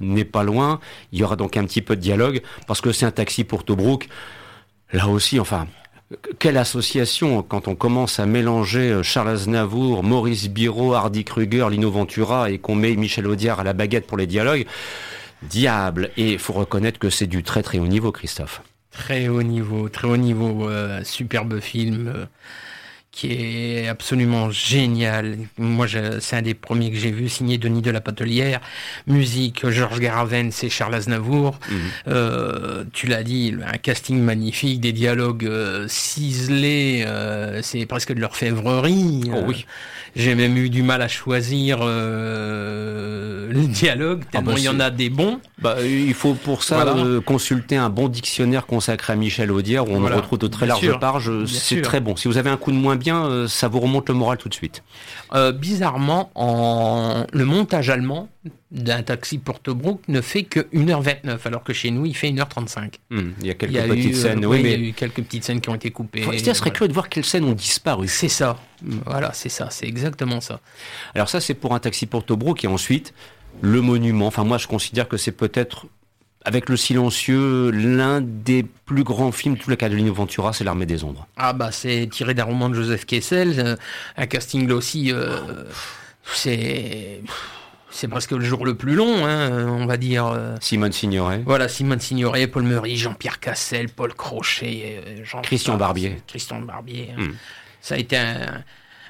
n'est 0.00 0.24
pas 0.24 0.42
loin, 0.42 0.80
il 1.12 1.18
y 1.18 1.24
aura 1.24 1.36
donc 1.36 1.56
un 1.56 1.64
petit 1.64 1.82
peu 1.82 1.96
de 1.96 2.00
dialogue 2.00 2.42
parce 2.66 2.80
que 2.80 2.92
c'est 2.92 3.06
un 3.06 3.10
taxi 3.10 3.44
pour 3.44 3.64
Tobruk. 3.64 4.08
Là 4.92 5.08
aussi, 5.08 5.38
enfin, 5.38 5.66
quelle 6.38 6.56
association 6.56 7.42
quand 7.42 7.68
on 7.68 7.74
commence 7.74 8.18
à 8.18 8.26
mélanger 8.26 8.90
euh, 8.90 9.02
Charles 9.02 9.28
Aznavour, 9.28 10.02
Maurice 10.02 10.48
Biro, 10.48 10.94
Hardy 10.94 11.24
Kruger, 11.24 11.66
Lino 11.70 11.90
Ventura 11.90 12.50
et 12.50 12.58
qu'on 12.58 12.74
met 12.74 12.96
Michel 12.96 13.26
Audiard 13.26 13.60
à 13.60 13.64
la 13.64 13.74
baguette 13.74 14.06
pour 14.06 14.16
les 14.16 14.26
dialogues 14.26 14.66
Diable 15.42 16.10
Et 16.16 16.32
il 16.32 16.38
faut 16.38 16.52
reconnaître 16.52 16.98
que 16.98 17.10
c'est 17.10 17.26
du 17.26 17.42
très 17.42 17.62
très 17.62 17.78
haut 17.78 17.86
niveau, 17.86 18.10
Christophe. 18.10 18.62
Très 18.90 19.28
haut 19.28 19.42
niveau, 19.42 19.88
très 19.88 20.08
haut 20.08 20.16
niveau, 20.16 20.68
euh, 20.68 21.04
superbe 21.04 21.60
film. 21.60 22.08
Euh, 22.08 22.26
qui 23.10 23.32
est 23.32 23.88
absolument 23.88 24.50
génial. 24.50 25.38
Moi, 25.56 25.86
c'est 26.20 26.36
un 26.36 26.42
des 26.42 26.54
premiers 26.54 26.90
que 26.90 26.96
j'ai 26.96 27.10
vu, 27.10 27.28
signé 27.28 27.58
Denis 27.58 27.82
de 27.82 27.90
la 27.90 28.00
Patelière. 28.00 28.60
Musique, 29.06 29.68
Georges 29.68 29.98
Garaven, 29.98 30.52
c'est 30.52 30.68
Charles 30.68 30.94
Aznavour. 30.94 31.58
Mhm. 31.68 31.78
Euh, 32.08 32.84
tu 32.92 33.06
l'as 33.06 33.22
dit, 33.22 33.54
un 33.66 33.78
casting 33.78 34.20
magnifique, 34.20 34.80
des 34.80 34.92
dialogues 34.92 35.46
euh, 35.46 35.86
ciselés, 35.88 37.04
euh, 37.06 37.60
c'est 37.62 37.86
presque 37.86 38.12
de 38.12 38.20
l'orfèvrerie. 38.20 39.22
Oh 39.34 39.42
oui. 39.46 39.66
J'ai 40.16 40.34
même 40.34 40.56
eu 40.56 40.70
du 40.70 40.82
mal 40.82 41.02
à 41.02 41.08
choisir 41.08 41.78
les 41.78 43.66
dialogues, 43.68 44.22
ah 44.28 44.32
tellement 44.32 44.52
bah, 44.52 44.58
il 44.58 44.64
y 44.64 44.68
en 44.68 44.80
a 44.80 44.90
des 44.90 45.10
bons. 45.10 45.38
Bah, 45.58 45.76
il 45.82 46.14
faut 46.14 46.34
pour 46.34 46.64
ça 46.64 46.94
consulter 47.24 47.76
un 47.76 47.90
bon 47.90 48.08
dictionnaire 48.08 48.66
consacré 48.66 49.12
à 49.12 49.16
Michel 49.16 49.52
Audière, 49.52 49.88
où 49.88 49.94
on 49.94 50.00
retrouve 50.00 50.38
de 50.38 50.46
très 50.46 50.66
larges 50.66 50.98
pages. 50.98 51.30
C'est 51.46 51.82
très 51.82 52.00
bon. 52.00 52.16
Si 52.16 52.26
vous 52.26 52.36
avez 52.36 52.50
un 52.50 52.56
coup 52.56 52.72
de 52.72 52.76
moins 52.76 52.96
bien, 52.98 53.24
euh, 53.24 53.48
ça 53.48 53.68
vous 53.68 53.80
remonte 53.80 54.08
le 54.08 54.14
moral 54.14 54.38
tout 54.38 54.48
de 54.48 54.54
suite. 54.54 54.82
bizarrement, 55.54 56.30
en... 56.34 57.26
le 57.32 57.44
montage 57.44 57.90
allemand 57.90 58.28
d'un 58.70 59.02
taxi 59.02 59.38
Portobrook 59.38 60.02
ne 60.08 60.20
fait 60.20 60.42
que 60.42 60.60
1h29, 60.60 61.38
alors 61.44 61.64
que 61.64 61.72
chez 61.72 61.90
nous, 61.90 62.04
il 62.04 62.14
fait 62.14 62.30
1h35. 62.30 62.94
Hmm, 63.10 63.30
il 63.40 63.46
y 63.46 63.50
a 63.50 63.54
quelques 63.54 63.88
petites 63.88 64.16
scènes, 64.16 64.44
oui, 64.44 64.60
mais... 64.62 64.72
Il 64.72 64.80
y 64.80 64.86
a 64.86 64.88
eu 64.88 64.92
quelques 64.92 65.22
petites 65.22 65.44
scènes 65.44 65.60
qui 65.60 65.70
ont 65.70 65.74
été 65.74 65.90
coupées. 65.90 66.24
Ça 66.38 66.54
serait 66.54 66.70
curieux 66.70 66.88
de 66.88 66.94
voir 66.94 67.08
quelles 67.08 67.24
scènes 67.24 67.44
ont 67.44 67.52
disparu. 67.52 68.08
C'est 68.08 68.28
ça. 68.28 68.58
Hmm. 68.82 68.98
Voilà, 69.06 69.32
c'est 69.32 69.48
ça, 69.48 69.70
c'est 69.70 69.86
exactement 69.86 70.40
ça. 70.40 70.60
Alors 71.14 71.28
ça, 71.28 71.40
c'est 71.40 71.54
pour 71.54 71.74
un 71.74 71.78
taxi 71.78 72.06
Portobrook, 72.06 72.64
et 72.64 72.68
ensuite, 72.68 73.14
le 73.62 73.80
monument. 73.80 74.26
Enfin, 74.26 74.44
moi, 74.44 74.58
je 74.58 74.66
considère 74.66 75.08
que 75.08 75.16
c'est 75.16 75.32
peut-être 75.32 75.86
avec 76.48 76.70
Le 76.70 76.78
Silencieux, 76.78 77.70
l'un 77.70 78.22
des 78.22 78.64
plus 78.86 79.04
grands 79.04 79.32
films 79.32 79.56
de 79.56 79.60
tout 79.60 79.68
le 79.68 79.76
cas 79.76 79.90
de 79.90 79.94
Lino 79.94 80.14
Ventura, 80.14 80.54
c'est 80.54 80.64
L'Armée 80.64 80.86
des 80.86 81.04
Ombres. 81.04 81.28
Ah 81.36 81.52
bah 81.52 81.70
c'est 81.72 82.08
tiré 82.10 82.32
d'un 82.32 82.44
roman 82.44 82.70
de 82.70 82.74
Joseph 82.74 83.04
Kessel, 83.04 83.54
euh, 83.58 83.76
un 84.16 84.26
casting 84.26 84.66
là 84.66 84.74
aussi, 84.74 85.12
euh, 85.12 85.64
c'est 86.24 87.20
c'est 87.90 88.08
presque 88.08 88.30
le 88.30 88.40
jour 88.40 88.64
le 88.64 88.76
plus 88.76 88.94
long, 88.94 89.26
hein, 89.26 89.66
on 89.68 89.84
va 89.84 89.98
dire. 89.98 90.26
Euh. 90.26 90.56
Simone 90.62 90.92
Signoret. 90.92 91.42
Voilà, 91.44 91.68
Simone 91.68 92.00
Signoret, 92.00 92.46
Paul 92.46 92.62
Meury, 92.62 92.96
Jean-Pierre 92.96 93.40
Cassel, 93.40 93.90
Paul 93.90 94.14
Crochet, 94.14 95.22
Jean 95.24 95.42
Christian 95.42 95.76
Barbier. 95.76 96.16
Christian 96.26 96.60
Barbier. 96.62 97.10
Hein. 97.12 97.24
Hmm. 97.24 97.32
Ça 97.82 97.96
a 97.96 97.98
été 97.98 98.16
un, 98.16 98.64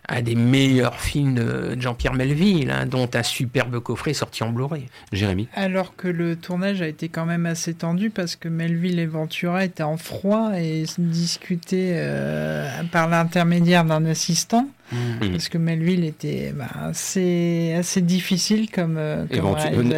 un 0.08 0.22
des 0.22 0.34
meilleurs 0.34 0.98
films 1.00 1.34
de 1.34 1.76
Jean-Pierre 1.78 2.14
Melville, 2.14 2.70
hein, 2.70 2.86
dont 2.86 3.08
un 3.12 3.22
superbe 3.22 3.78
coffret 3.80 4.14
sorti 4.14 4.42
en 4.42 4.50
Blu-ray. 4.50 4.86
Jérémy 5.12 5.48
Alors 5.54 5.96
que 5.96 6.08
le 6.08 6.36
tournage 6.36 6.80
a 6.80 6.88
été 6.88 7.08
quand 7.10 7.26
même 7.26 7.44
assez 7.44 7.74
tendu 7.74 8.08
parce 8.08 8.34
que 8.34 8.48
Melville 8.48 8.98
et 8.98 9.06
Ventura 9.06 9.64
étaient 9.64 9.82
en 9.82 9.98
froid 9.98 10.52
et 10.56 10.84
discutaient 10.96 11.96
euh, 11.96 12.70
par 12.90 13.08
l'intermédiaire 13.08 13.84
d'un 13.84 14.06
assistant. 14.06 14.68
Mmh. 14.90 15.32
Parce 15.32 15.50
que 15.50 15.58
Melville 15.58 16.04
était 16.04 16.54
bah, 16.56 16.64
assez, 16.86 17.74
assez 17.78 18.00
difficile 18.00 18.70
comme, 18.70 18.96
euh, 18.96 19.26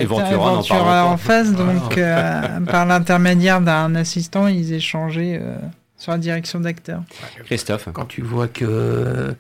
Ventura, 0.05 1.07
en 1.07 1.17
face, 1.17 1.53
donc 1.53 1.97
euh, 1.97 2.61
par 2.67 2.87
l'intermédiaire 2.87 3.61
d'un 3.61 3.95
assistant, 3.95 4.49
ils 4.49 4.73
échangeaient 4.73 5.41
sur 5.97 6.11
la 6.11 6.19
direction 6.19 6.59
d'acteur. 6.59 7.05
Christophe 7.45 7.89
Quand 7.93 8.07
tu 8.07 8.23
vois 8.23 8.49
que 8.49 9.37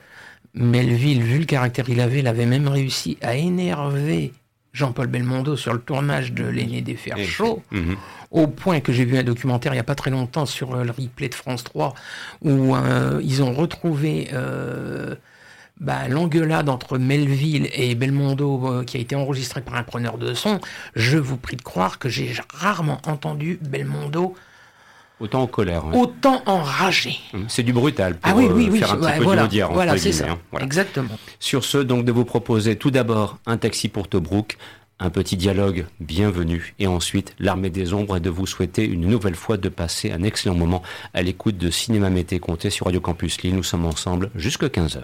Melville, 0.55 1.23
vu 1.23 1.39
le 1.39 1.45
caractère 1.45 1.85
qu'il 1.85 2.01
avait, 2.01 2.21
il 2.21 2.27
avait 2.27 2.47
même 2.47 2.69
réussi 2.69 3.19
à 3.23 3.37
énerver 3.37 4.33
Jean-Paul 4.73 5.09
Belmondo 5.09 5.57
sur 5.57 5.73
le 5.73 5.81
tournage 5.81 6.33
de 6.33 6.45
L'aîné 6.45 6.81
des 6.81 6.95
fers 6.95 7.19
chauds, 7.19 7.63
mhm. 7.71 7.97
au 8.31 8.47
point 8.47 8.81
que 8.81 8.93
j'ai 8.93 9.05
vu 9.05 9.17
un 9.17 9.25
documentaire 9.25 9.73
il 9.73 9.77
n'y 9.77 9.81
a 9.81 9.85
pas 9.85 9.95
très 9.95 10.11
longtemps 10.11 10.47
sur 10.47 10.77
le 10.77 10.91
replay 10.91 11.29
de 11.29 11.35
France 11.35 11.65
3, 11.65 11.95
où 12.43 12.77
euh, 12.77 13.21
ils 13.25 13.43
ont 13.43 13.53
retrouvé 13.53 14.29
euh, 14.33 15.17
bah, 15.81 16.09
l'engueulade 16.09 16.69
entre 16.69 16.99
Melville 16.99 17.69
et 17.73 17.95
Belmondo 17.95 18.67
euh, 18.67 18.85
qui 18.85 18.97
a 18.97 19.01
été 19.01 19.17
enregistrée 19.17 19.63
par 19.63 19.75
un 19.75 19.83
preneur 19.83 20.19
de 20.19 20.35
son. 20.35 20.61
Je 20.95 21.19
vous 21.19 21.37
prie 21.37 21.57
de 21.57 21.63
croire 21.63 21.99
que 21.99 22.09
j'ai 22.09 22.33
rarement 22.53 23.01
entendu 23.07 23.59
Belmondo 23.63 24.35
Autant 25.21 25.43
en 25.43 25.47
colère. 25.47 25.85
Autant 25.95 26.43
enragé. 26.47 27.17
Hum, 27.35 27.45
c'est 27.49 27.63
du 27.63 27.73
brutal 27.73 28.17
pour 28.17 28.33
ah 28.33 28.35
oui, 28.35 28.49
oui, 28.51 28.67
euh, 28.67 28.71
oui, 28.73 28.79
faire 28.79 28.93
un 28.93 28.97
petit 28.97 29.19
peu 29.19 29.25
voilà, 29.73 29.99
c'est 29.99 30.13
ça. 30.13 30.31
Hein, 30.31 30.59
Exactement. 30.61 31.19
Sur 31.39 31.65
ce, 31.65 31.79
donc, 31.79 32.05
de 32.05 32.13
vous 32.13 32.25
proposer 32.25 32.77
tout 32.77 32.91
d'abord 32.91 33.39
un 33.47 33.59
taxi 33.59 33.89
pour 33.89 34.09
Tobruk, 34.09 34.57
un 34.99 35.11
petit 35.11 35.37
dialogue 35.37 35.87
bienvenu, 36.01 36.75
et 36.79 36.87
ensuite 36.87 37.35
l'armée 37.39 37.71
des 37.71 37.93
ombres, 37.93 38.17
et 38.17 38.21
de 38.21 38.31
vous 38.31 38.47
souhaiter 38.47 38.85
une 38.85 39.07
nouvelle 39.07 39.35
fois 39.35 39.57
de 39.57 39.69
passer 39.69 40.11
un 40.11 40.23
excellent 40.23 40.55
moment 40.55 40.83
à 41.15 41.23
l'écoute 41.23 41.59
de 41.59 41.71
Cinéma 41.71 42.11
Mété 42.11 42.39
Comté 42.39 42.71
sur 42.71 42.87
Radio 42.87 43.01
Campus 43.01 43.43
Lille. 43.43 43.55
Nous 43.55 43.63
sommes 43.63 43.87
ensemble 43.87 44.31
jusqu'à 44.35 44.69
15h. 44.69 45.01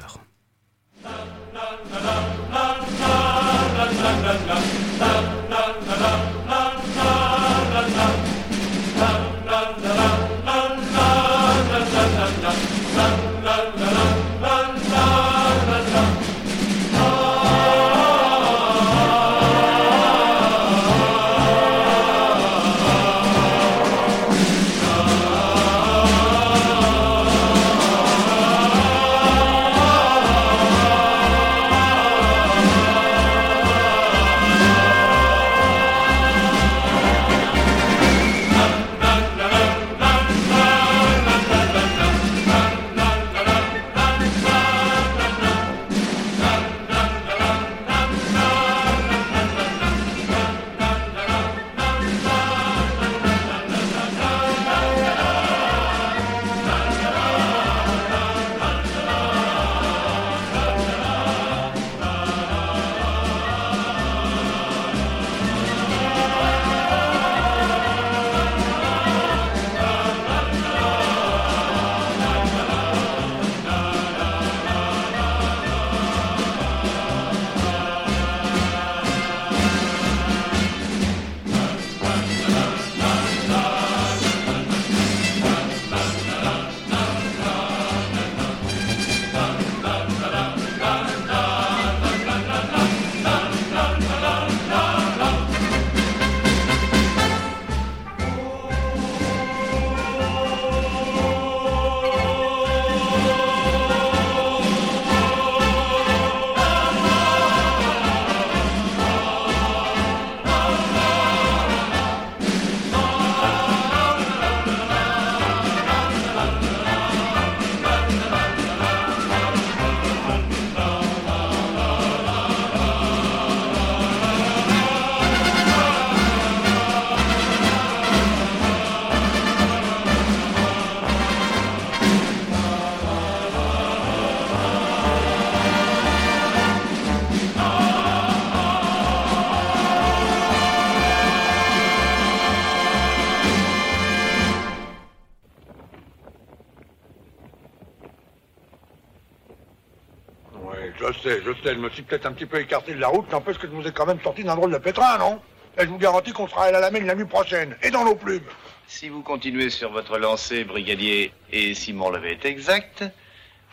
Sais, 151.66 151.74
je 151.74 151.74
sais, 151.74 151.74
je 151.74 151.80
me 151.80 151.90
suis 151.90 152.02
peut-être 152.02 152.26
un 152.26 152.32
petit 152.32 152.46
peu 152.46 152.60
écarté 152.60 152.94
de 152.94 153.00
la 153.00 153.08
route, 153.08 153.30
n'empêche 153.30 153.58
que 153.58 153.66
je 153.66 153.72
vous 153.72 153.86
ai 153.86 153.92
quand 153.92 154.06
même 154.06 154.20
sorti 154.22 154.44
d'un 154.44 154.56
drôle 154.56 154.72
de 154.72 154.78
pétrin, 154.78 155.18
non? 155.18 155.40
Et 155.78 155.82
je 155.82 155.88
vous 155.88 155.98
garantis 155.98 156.32
qu'on 156.32 156.48
sera 156.48 156.64
à 156.64 156.70
la 156.70 156.80
lamine 156.80 157.06
la 157.06 157.14
nuit 157.14 157.26
prochaine, 157.26 157.76
et 157.82 157.90
dans 157.90 158.04
nos 158.04 158.14
plumes. 158.14 158.44
Si 158.86 159.08
vous 159.08 159.22
continuez 159.22 159.70
sur 159.70 159.90
votre 159.90 160.18
lancée, 160.18 160.64
brigadier, 160.64 161.32
et 161.52 161.74
si 161.74 161.92
mon 161.92 162.10
levé 162.10 162.32
est 162.32 162.44
exact, 162.44 163.04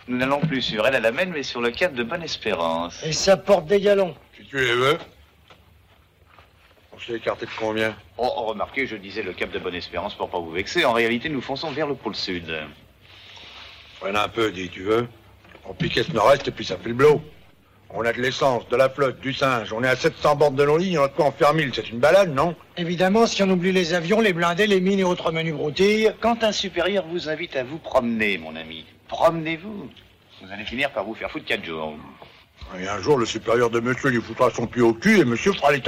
nous 0.07 0.17
n'allons 0.17 0.41
plus 0.41 0.61
sur 0.61 0.85
El 0.85 0.95
Alamein, 0.95 1.27
mais 1.27 1.43
sur 1.43 1.61
le 1.61 1.71
cap 1.71 1.93
de 1.93 2.03
Bonne-Espérance. 2.03 3.01
Et 3.03 3.13
ça 3.13 3.37
porte 3.37 3.67
des 3.67 3.79
galons. 3.79 4.15
Si 4.37 4.45
tu 4.45 4.57
les 4.57 4.73
veux. 4.73 4.97
On 6.91 6.99
s'est 6.99 7.13
écarté 7.13 7.45
de 7.45 7.51
combien? 7.57 7.95
Oh, 8.17 8.29
oh, 8.35 8.43
remarquez, 8.43 8.85
je 8.85 8.95
disais 8.95 9.21
le 9.21 9.33
cap 9.33 9.51
de 9.51 9.59
Bonne-Espérance 9.59 10.15
pour 10.15 10.29
pas 10.29 10.39
vous 10.39 10.51
vexer. 10.51 10.83
En 10.83 10.93
réalité, 10.93 11.29
nous 11.29 11.41
fonçons 11.41 11.71
vers 11.71 11.87
le 11.87 11.95
pôle 11.95 12.15
sud. 12.15 12.53
Freine 13.99 14.17
un 14.17 14.27
peu, 14.27 14.51
dis, 14.51 14.69
tu 14.69 14.81
veux? 14.81 15.07
On 15.65 15.73
piquait 15.73 16.03
ce 16.03 16.11
nord-est 16.11 16.47
et 16.47 16.51
puis 16.51 16.65
ça 16.65 16.75
fait 16.75 16.89
le 16.89 16.95
blot. 16.95 17.21
On 17.95 18.03
a 18.05 18.11
de 18.11 18.19
l'essence, 18.19 18.67
de 18.69 18.75
la 18.75 18.89
flotte, 18.89 19.19
du 19.19 19.33
singe. 19.33 19.71
On 19.71 19.83
est 19.83 19.87
à 19.87 19.95
700 19.95 20.35
bornes 20.35 20.55
de 20.55 20.65
nos 20.65 20.77
lignes, 20.77 20.97
on 20.97 21.03
a 21.03 21.07
de 21.07 21.13
quoi 21.13 21.25
en 21.25 21.31
faire 21.31 21.53
1000. 21.53 21.71
C'est 21.75 21.89
une 21.89 21.99
balade, 21.99 22.33
non? 22.33 22.55
Évidemment, 22.75 23.27
si 23.27 23.43
on 23.43 23.49
oublie 23.51 23.71
les 23.71 23.93
avions, 23.93 24.19
les 24.19 24.33
blindés, 24.33 24.65
les 24.65 24.81
mines 24.81 24.99
et 24.99 25.03
autres 25.03 25.31
menus 25.31 25.53
broutilles. 25.53 26.11
Quand 26.19 26.43
un 26.43 26.51
supérieur 26.51 27.05
vous 27.07 27.29
invite 27.29 27.55
à 27.55 27.63
vous 27.63 27.77
promener, 27.77 28.39
mon 28.39 28.55
ami, 28.55 28.83
promenez-vous. 29.09 29.89
Vous 30.41 30.51
allez 30.51 30.65
finir 30.65 30.89
par 30.89 31.03
vous 31.03 31.13
faire 31.13 31.29
foutre 31.29 31.45
quatre 31.45 31.63
jours. 31.63 31.95
Et 32.79 32.87
un 32.87 32.99
jour, 32.99 33.19
le 33.19 33.27
supérieur 33.27 33.69
de 33.69 33.79
monsieur 33.79 34.09
lui 34.09 34.21
foutra 34.21 34.49
son 34.49 34.65
pied 34.65 34.81
au 34.81 34.93
cul 34.93 35.19
et 35.19 35.25
monsieur 35.25 35.53
fera 35.53 35.71
les 35.71 35.81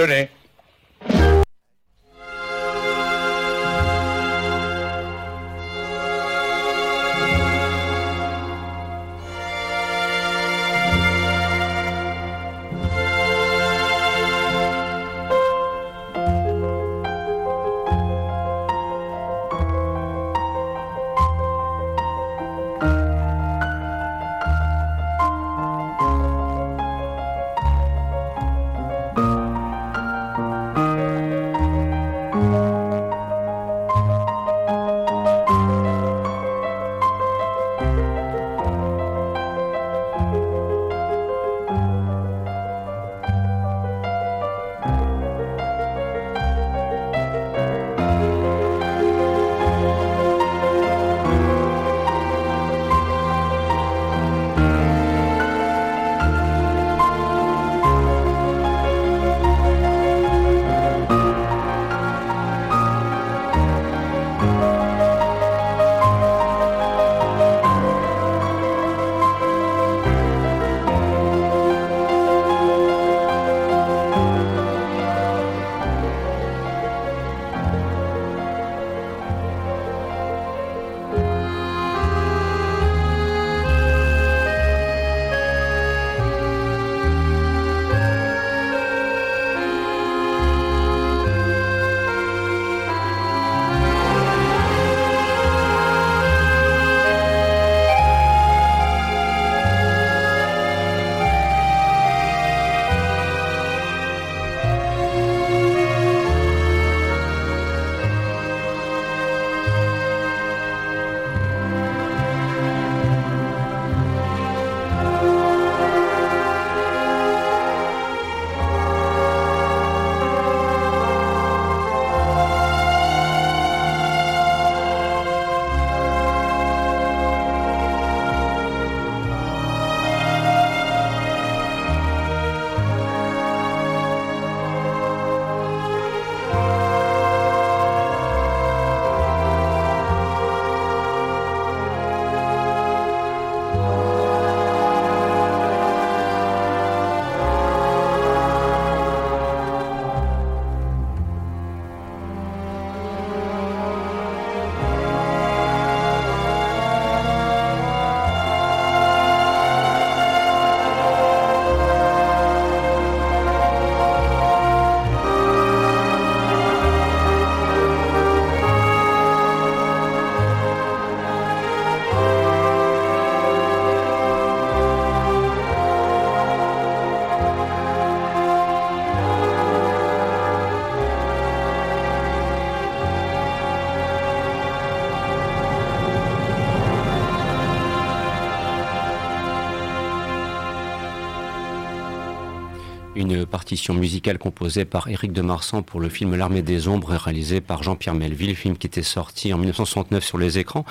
une 193.16 193.45
partition 193.56 193.94
musicale 193.94 194.38
composée 194.38 194.84
par 194.84 195.08
Éric 195.08 195.32
de 195.32 195.42
Marsan 195.42 195.82
pour 195.82 196.02
le 196.02 196.10
film 196.10 196.36
L'armée 196.36 196.62
des 196.62 196.90
ombres 196.90 197.16
réalisé 197.16 197.62
par 197.62 197.84
Jean-Pierre 197.84 198.14
Melville, 198.14 198.54
film 198.54 198.76
qui 198.78 198.86
était 198.86 199.02
sorti 199.02 199.54
en 199.54 199.58
1969 199.58 200.26
sur 200.26 200.38
les 200.38 200.60
écrans. 200.60 200.84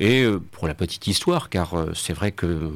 Et 0.00 0.22
euh, 0.22 0.40
pour 0.50 0.66
la 0.66 0.74
petite 0.74 1.06
histoire, 1.06 1.50
car 1.50 1.74
euh, 1.74 1.92
c'est 1.94 2.12
vrai 2.12 2.32
que 2.32 2.72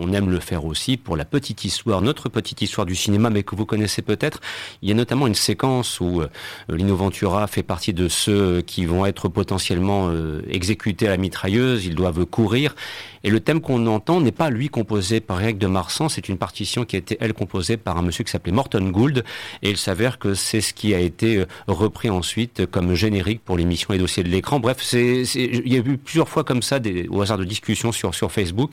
on 0.00 0.12
aime 0.12 0.30
le 0.30 0.40
faire 0.40 0.64
aussi, 0.64 0.96
pour 0.96 1.16
la 1.16 1.24
petite 1.24 1.64
histoire, 1.64 2.02
notre 2.02 2.28
petite 2.28 2.60
histoire 2.60 2.86
du 2.86 2.96
cinéma, 2.96 3.30
mais 3.30 3.44
que 3.44 3.54
vous 3.54 3.66
connaissez 3.66 4.02
peut-être, 4.02 4.40
il 4.82 4.88
y 4.88 4.92
a 4.92 4.96
notamment 4.96 5.28
une 5.28 5.36
séquence 5.36 6.00
où 6.00 6.20
euh, 6.20 6.28
Lino 6.68 6.96
Ventura 6.96 7.46
fait 7.46 7.62
partie 7.62 7.92
de 7.92 8.08
ceux 8.08 8.62
qui 8.62 8.84
vont 8.84 9.06
être 9.06 9.28
potentiellement 9.28 10.10
exécutés 10.48 11.06
à 11.06 11.10
la 11.10 11.18
mitrailleuse, 11.18 11.86
ils 11.86 11.94
doivent 11.94 12.26
courir, 12.26 12.74
et 13.22 13.30
le 13.30 13.40
thème 13.40 13.60
qu'on 13.60 13.86
entend 13.86 14.20
n'est 14.20 14.32
pas 14.32 14.48
lui 14.48 14.70
composé 14.70 15.20
par 15.20 15.40
Éric 15.42 15.58
de 15.58 15.66
Marsan, 15.66 16.08
c'est 16.08 16.28
une 16.28 16.38
partition 16.38 16.84
qui 16.86 16.96
a 16.96 16.98
été, 16.98 17.18
elle, 17.20 17.34
composée 17.34 17.76
par 17.76 17.98
un 17.98 18.02
monsieur 18.02 18.24
qui 18.24 18.30
s'appelait 18.40 18.52
Morton 18.52 18.88
Gould, 18.90 19.24
et 19.62 19.70
il 19.70 19.76
s'avère 19.76 20.18
que 20.18 20.34
c'est 20.34 20.60
ce 20.60 20.72
qui 20.72 20.94
a 20.94 20.98
été 20.98 21.36
euh, 21.38 21.46
repris 21.68 22.08
ensuite 22.10 22.66
comme 22.66 22.94
générique 22.94 23.42
pour 23.44 23.56
l'émission 23.56 23.92
et 23.94 23.98
dossiers 23.98 24.22
de 24.22 24.28
l'écran. 24.28 24.60
Bref, 24.60 24.78
c'est, 24.80 25.22
il 25.34 25.72
y 25.72 25.76
a 25.76 25.80
eu 25.80 25.98
plusieurs 25.98 26.28
fois 26.28 26.42
comme 26.44 26.62
ça, 26.62 26.78
des, 26.78 27.06
au 27.08 27.20
hasard 27.22 27.38
de 27.38 27.44
discussions 27.44 27.92
sur, 27.92 28.14
sur 28.14 28.32
Facebook, 28.32 28.70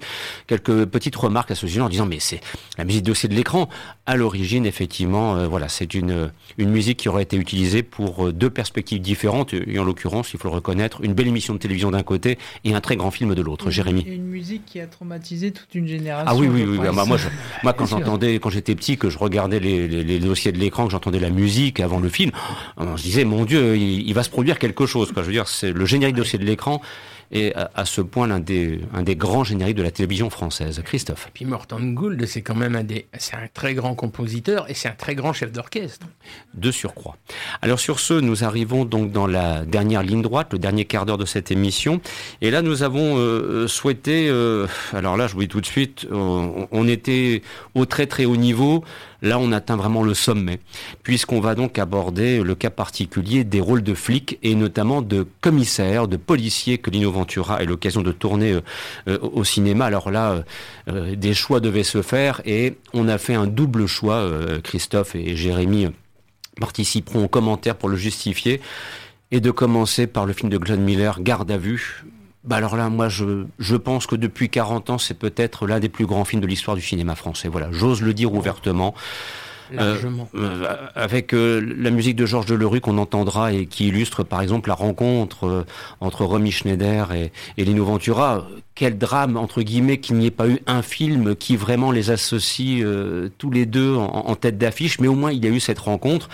quelques 0.47 0.85
petites 0.85 1.15
remarques 1.15 1.51
à 1.51 1.55
ce 1.55 1.67
sujet 1.67 1.81
en 1.81 1.89
disant 1.89 2.05
mais 2.05 2.19
c'est 2.19 2.39
la 2.77 2.85
musique 2.85 3.03
dossier 3.03 3.27
de 3.29 3.33
l'écran. 3.35 3.67
À 4.05 4.15
l'origine, 4.15 4.65
effectivement, 4.65 5.35
euh, 5.35 5.47
voilà, 5.47 5.67
c'est 5.67 5.93
une, 5.93 6.31
une 6.57 6.69
musique 6.69 6.97
qui 6.99 7.09
aurait 7.09 7.23
été 7.23 7.35
utilisée 7.35 7.83
pour 7.83 8.27
euh, 8.27 8.31
deux 8.31 8.49
perspectives 8.49 9.01
différentes, 9.01 9.53
et 9.53 9.77
en 9.79 9.83
l'occurrence, 9.83 10.31
il 10.33 10.39
faut 10.39 10.47
le 10.47 10.53
reconnaître, 10.53 11.03
une 11.03 11.13
belle 11.13 11.27
émission 11.27 11.53
de 11.53 11.59
télévision 11.59 11.91
d'un 11.91 12.03
côté 12.03 12.37
et 12.63 12.73
un 12.73 12.79
très 12.81 12.95
grand 12.95 13.11
film 13.11 13.35
de 13.35 13.41
l'autre. 13.41 13.69
Jérémy 13.69 14.05
musique 14.17 14.65
qui 14.65 14.79
a 14.79 14.87
traumatisé 14.87 15.51
toute 15.51 15.73
une 15.75 15.87
génération. 15.87 16.25
Ah 16.31 16.35
oui, 16.35 16.47
oui, 16.47 16.63
oui. 16.65 16.77
je 16.77 16.81
Bah, 16.81 16.91
pense. 16.93 17.07
moi, 17.07 17.17
je- 17.17 17.27
moi, 17.63 17.73
quand 17.73 17.85
j'entendais, 17.85 18.35
quand 18.39 18.49
j'étais 18.49 18.75
petit, 18.75 18.97
que 18.97 19.09
je 19.09 19.17
regardais 19.17 19.56
les, 19.59 19.87
les- 19.87 20.03
les 20.03 20.19
dossiers 20.19 20.51
de 20.51 20.57
l'écran, 20.57 20.85
que 20.85 20.91
j'entendais 20.91 21.19
la 21.19 21.29
musique 21.29 21.79
avant 21.79 21.99
le 21.99 22.09
film, 22.09 22.31
on 22.77 22.97
se 22.97 23.03
disait, 23.03 23.25
mon 23.25 23.45
Dieu, 23.45 23.75
il, 23.75 24.07
il 24.07 24.13
va 24.13 24.23
se 24.23 24.29
produire 24.29 24.59
quelque 24.59 24.85
chose. 24.85 25.11
Quoi. 25.11 25.23
Je 25.23 25.27
veux 25.27 25.33
dire, 25.33 25.47
c'est 25.47 25.71
le 25.71 25.85
générique 25.85 26.15
dossier 26.15 26.39
de 26.39 26.45
l'écran 26.45 26.81
est 27.29 27.53
à, 27.75 27.83
ce 27.83 27.99
point 27.99 28.25
l'un 28.25 28.39
des, 28.39 28.79
un 28.93 29.03
des 29.03 29.17
grands 29.17 29.43
génériques 29.43 29.75
de 29.75 29.83
la 29.83 29.91
télévision 29.91 30.29
française. 30.29 30.81
Christophe. 30.85 31.29
Puis 31.33 31.43
Morton 31.43 31.81
Gould, 31.91 32.25
c'est 32.25 32.41
quand 32.41 32.55
même 32.55 32.73
un 32.77 32.85
des, 32.85 33.07
c'est 33.17 33.35
un 33.35 33.49
très 33.53 33.73
grand 33.73 33.95
compositeur 33.95 34.69
et 34.69 34.73
c'est 34.73 34.87
un 34.87 34.93
très 34.93 35.13
grand 35.13 35.33
chef 35.33 35.51
d'orchestre. 35.51 36.07
de 36.53 36.71
surcroît. 36.71 37.17
Alors 37.61 37.81
sur 37.81 37.99
ce, 37.99 38.13
nous 38.13 38.45
arrivons 38.45 38.85
donc 38.85 39.11
dans 39.11 39.27
la 39.27 39.65
dernière 39.65 40.03
ligne 40.03 40.21
droite, 40.21 40.53
le 40.53 40.59
dernier 40.59 40.85
quart 40.85 41.05
d'heure 41.05 41.17
de 41.17 41.25
cette 41.25 41.51
émission. 41.51 41.99
Et 42.39 42.49
là, 42.49 42.61
nous 42.61 42.81
avons 42.83 43.17
euh, 43.17 43.67
souhaité, 43.67 44.29
euh, 44.29 44.65
alors 44.93 45.17
là, 45.17 45.27
je 45.27 45.33
vous 45.33 45.41
dis 45.41 45.47
tout 45.49 45.59
de 45.59 45.65
suite, 45.65 46.07
on, 46.09 46.69
on 46.71 46.87
était 46.87 47.41
au 47.75 47.85
très 47.85 48.05
très 48.07 48.23
haut 48.23 48.37
niveau. 48.37 48.85
Là, 49.21 49.39
on 49.39 49.51
atteint 49.51 49.75
vraiment 49.75 50.03
le 50.03 50.13
sommet, 50.13 50.59
puisqu'on 51.03 51.39
va 51.39 51.55
donc 51.55 51.79
aborder 51.79 52.43
le 52.43 52.55
cas 52.55 52.69
particulier 52.69 53.43
des 53.43 53.59
rôles 53.59 53.83
de 53.83 53.93
flics 53.93 54.37
et 54.43 54.53
notamment 54.53 55.01
de 55.01 55.25
commissaires, 55.41 56.07
de 56.07 56.17
policiers 56.17 56.77
que 56.77 56.91
Lino 56.91 57.11
Ventura 57.11 57.55
a 57.55 57.63
l'occasion 57.63 58.01
de 58.01 58.11
tourner 58.11 58.59
euh, 59.07 59.17
au 59.21 59.43
cinéma. 59.43 59.85
Alors 59.85 60.11
là, 60.11 60.31
euh, 60.31 60.41
euh, 60.89 61.15
des 61.15 61.33
choix 61.33 61.59
devaient 61.59 61.83
se 61.83 62.01
faire 62.01 62.41
et 62.45 62.77
on 62.93 63.07
a 63.07 63.17
fait 63.17 63.33
un 63.33 63.47
double 63.47 63.87
choix, 63.87 64.29
Christophe 64.63 65.15
et 65.15 65.35
Jérémy 65.35 65.87
participeront 66.59 67.25
aux 67.25 67.27
commentaires 67.27 67.75
pour 67.75 67.89
le 67.89 67.97
justifier. 67.97 68.61
Et 69.29 69.41
de 69.41 69.51
commencer 69.51 70.07
par 70.07 70.25
le 70.25 70.31
film 70.31 70.49
de 70.49 70.57
Glenn 70.57 70.81
Miller, 70.81 71.21
Garde 71.21 71.51
à 71.51 71.57
vue. 71.57 72.05
Bah 72.47 72.55
alors 72.55 72.77
là, 72.77 72.87
moi, 72.89 73.09
je, 73.09 73.43
je 73.59 73.75
pense 73.75 74.07
que 74.07 74.15
depuis 74.15 74.49
40 74.49 74.89
ans, 74.89 74.97
c'est 74.97 75.13
peut-être 75.13 75.67
l'un 75.67 75.81
des 75.81 75.89
plus 75.89 76.05
grands 76.05 76.23
films 76.23 76.41
de 76.41 76.47
l'histoire 76.47 76.77
du 76.77 76.81
cinéma 76.81 77.13
français. 77.15 77.49
Voilà, 77.49 77.67
j'ose 77.71 78.01
le 78.01 78.13
dire 78.13 78.33
ouvertement. 78.33 78.95
Largement. 79.71 80.29
Euh, 80.35 80.65
avec 80.95 81.33
euh, 81.33 81.59
la 81.77 81.89
musique 81.91 82.15
de 82.15 82.25
Georges 82.25 82.45
Delerue 82.45 82.81
qu'on 82.81 82.97
entendra 82.97 83.51
et 83.51 83.65
qui 83.65 83.87
illustre 83.87 84.23
par 84.23 84.41
exemple 84.41 84.69
la 84.69 84.75
rencontre 84.75 85.45
euh, 85.47 85.65
entre 85.99 86.23
Romy 86.25 86.51
Schneider 86.51 87.11
et, 87.13 87.31
et 87.57 87.65
Lino 87.65 87.83
Ventura. 87.85 88.47
Quel 88.75 88.97
drame, 88.97 89.37
entre 89.37 89.63
guillemets, 89.63 89.97
qu'il 89.99 90.17
n'y 90.17 90.27
ait 90.27 90.31
pas 90.31 90.47
eu 90.47 90.59
un 90.67 90.83
film 90.83 91.35
qui 91.35 91.55
vraiment 91.55 91.91
les 91.91 92.11
associe 92.11 92.83
euh, 92.83 93.29
tous 93.39 93.49
les 93.49 93.65
deux 93.65 93.95
en, 93.95 94.05
en 94.05 94.35
tête 94.35 94.57
d'affiche, 94.59 94.99
mais 94.99 95.07
au 95.07 95.15
moins 95.15 95.31
il 95.31 95.43
y 95.43 95.47
a 95.47 95.51
eu 95.51 95.59
cette 95.59 95.79
rencontre. 95.79 96.29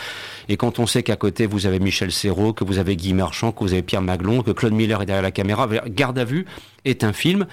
Et 0.49 0.57
quand 0.57 0.79
on 0.79 0.85
sait 0.85 1.03
qu'à 1.03 1.15
côté 1.15 1.45
vous 1.45 1.65
avez 1.65 1.79
Michel 1.79 2.11
Serrault, 2.11 2.53
que 2.53 2.63
vous 2.65 2.79
avez 2.79 2.95
Guy 2.97 3.13
Marchand, 3.13 3.51
que 3.53 3.63
vous 3.63 3.71
avez 3.73 3.81
Pierre 3.81 4.01
Maglon, 4.01 4.41
que 4.43 4.51
Claude 4.51 4.73
Miller 4.73 5.01
est 5.01 5.05
derrière 5.05 5.23
la 5.23 5.31
caméra, 5.31 5.67
Garde 5.87 6.19
à 6.19 6.25
vue 6.25 6.45
est 6.83 7.03
un 7.05 7.13
film, 7.13 7.47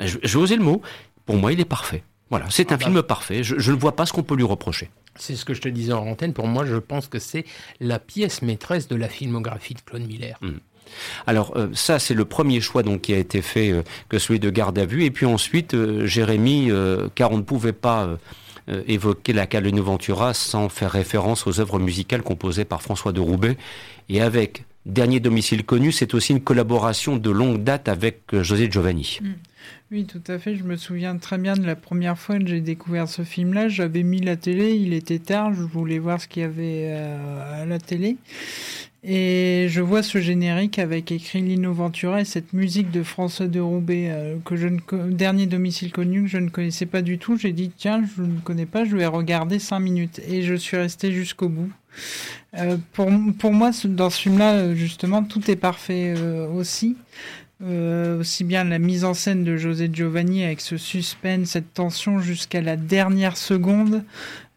je, 0.00 0.18
je 0.22 0.36
vais 0.38 0.42
oser 0.42 0.56
le 0.56 0.64
mot, 0.64 0.82
pour 1.24 1.36
moi 1.36 1.52
il 1.52 1.60
est 1.60 1.64
parfait. 1.64 2.02
Voilà, 2.28 2.46
c'est 2.50 2.72
un 2.72 2.74
Ah 2.74 2.78
bah. 2.78 2.84
film 2.84 3.02
parfait. 3.04 3.44
Je, 3.44 3.54
je 3.58 3.70
ne 3.70 3.76
vois 3.76 3.94
pas 3.94 4.04
ce 4.04 4.12
qu'on 4.12 4.24
peut 4.24 4.34
lui 4.34 4.42
reprocher. 4.42 4.90
C'est 5.18 5.36
ce 5.36 5.44
que 5.44 5.54
je 5.54 5.60
te 5.60 5.68
disais 5.68 5.92
en 5.92 6.06
antenne. 6.06 6.32
Pour 6.32 6.46
moi, 6.46 6.64
je 6.64 6.76
pense 6.76 7.08
que 7.08 7.18
c'est 7.18 7.44
la 7.80 7.98
pièce 7.98 8.42
maîtresse 8.42 8.88
de 8.88 8.96
la 8.96 9.08
filmographie 9.08 9.74
de 9.74 9.80
Claude 9.80 10.06
Miller. 10.06 10.38
Alors 11.26 11.52
euh, 11.56 11.68
ça, 11.74 11.98
c'est 11.98 12.14
le 12.14 12.24
premier 12.24 12.60
choix 12.60 12.82
donc 12.82 13.02
qui 13.02 13.14
a 13.14 13.18
été 13.18 13.42
fait, 13.42 13.72
euh, 13.72 13.82
que 14.08 14.18
celui 14.18 14.38
de 14.38 14.50
garde 14.50 14.78
à 14.78 14.86
vue. 14.86 15.04
Et 15.04 15.10
puis 15.10 15.26
ensuite, 15.26 15.74
euh, 15.74 16.06
Jérémy, 16.06 16.70
euh, 16.70 17.08
car 17.14 17.32
on 17.32 17.38
ne 17.38 17.42
pouvait 17.42 17.72
pas 17.72 18.18
évoquer 18.88 19.32
la 19.32 19.46
Caleno 19.46 19.80
Ventura 19.80 20.34
sans 20.34 20.68
faire 20.68 20.90
référence 20.90 21.46
aux 21.46 21.60
œuvres 21.60 21.78
musicales 21.78 22.22
composées 22.22 22.64
par 22.64 22.82
François 22.82 23.12
de 23.12 23.20
Roubaix. 23.20 23.56
Et 24.08 24.20
avec 24.20 24.64
Dernier 24.86 25.18
domicile 25.18 25.64
connu, 25.64 25.90
c'est 25.90 26.14
aussi 26.14 26.32
une 26.32 26.40
collaboration 26.40 27.16
de 27.16 27.30
longue 27.30 27.64
date 27.64 27.88
avec 27.88 28.20
euh, 28.32 28.44
José 28.44 28.70
Giovanni. 28.70 29.18
Oui, 29.92 30.04
tout 30.04 30.22
à 30.26 30.40
fait. 30.40 30.56
Je 30.56 30.64
me 30.64 30.74
souviens 30.74 31.16
très 31.16 31.38
bien 31.38 31.54
de 31.54 31.64
la 31.64 31.76
première 31.76 32.18
fois 32.18 32.40
que 32.40 32.46
j'ai 32.46 32.60
découvert 32.60 33.08
ce 33.08 33.22
film-là. 33.22 33.68
J'avais 33.68 34.02
mis 34.02 34.20
la 34.20 34.34
télé, 34.34 34.74
il 34.74 34.92
était 34.92 35.20
tard, 35.20 35.54
je 35.54 35.62
voulais 35.62 36.00
voir 36.00 36.20
ce 36.20 36.26
qu'il 36.26 36.42
y 36.42 36.44
avait 36.44 36.86
euh, 36.88 37.62
à 37.62 37.64
la 37.66 37.78
télé. 37.78 38.16
Et 39.04 39.66
je 39.68 39.80
vois 39.80 40.02
ce 40.02 40.18
générique 40.18 40.80
avec 40.80 41.12
écrit 41.12 41.40
Lino 41.40 41.72
Ventura 41.72 42.20
et 42.20 42.24
cette 42.24 42.52
musique 42.52 42.90
de 42.90 43.04
François 43.04 43.46
de 43.46 43.60
Roubaix, 43.60 44.08
euh, 44.10 44.36
que 44.44 44.56
je 44.56 44.66
ne 44.66 44.80
dernier 45.12 45.46
domicile 45.46 45.92
connu 45.92 46.24
que 46.24 46.28
je 46.30 46.38
ne 46.38 46.48
connaissais 46.48 46.86
pas 46.86 47.02
du 47.02 47.18
tout. 47.18 47.36
J'ai 47.36 47.52
dit, 47.52 47.70
tiens, 47.70 48.02
je 48.16 48.22
ne 48.22 48.40
connais 48.40 48.66
pas, 48.66 48.84
je 48.84 48.96
vais 48.96 49.06
regarder 49.06 49.60
cinq 49.60 49.78
minutes. 49.78 50.20
Et 50.28 50.42
je 50.42 50.54
suis 50.54 50.76
resté 50.76 51.12
jusqu'au 51.12 51.48
bout. 51.48 51.70
Euh, 52.58 52.76
pour, 52.92 53.08
pour 53.38 53.52
moi, 53.52 53.70
dans 53.84 54.10
ce 54.10 54.20
film-là, 54.20 54.74
justement, 54.74 55.22
tout 55.22 55.48
est 55.48 55.54
parfait 55.54 56.14
aussi. 56.52 56.96
Euh, 57.62 58.20
aussi 58.20 58.44
bien 58.44 58.64
la 58.64 58.78
mise 58.78 59.04
en 59.04 59.14
scène 59.14 59.42
de 59.42 59.56
José 59.56 59.88
Giovanni 59.90 60.44
avec 60.44 60.60
ce 60.60 60.76
suspense, 60.76 61.50
cette 61.50 61.72
tension 61.72 62.18
jusqu'à 62.18 62.60
la 62.60 62.76
dernière 62.76 63.38
seconde. 63.38 64.04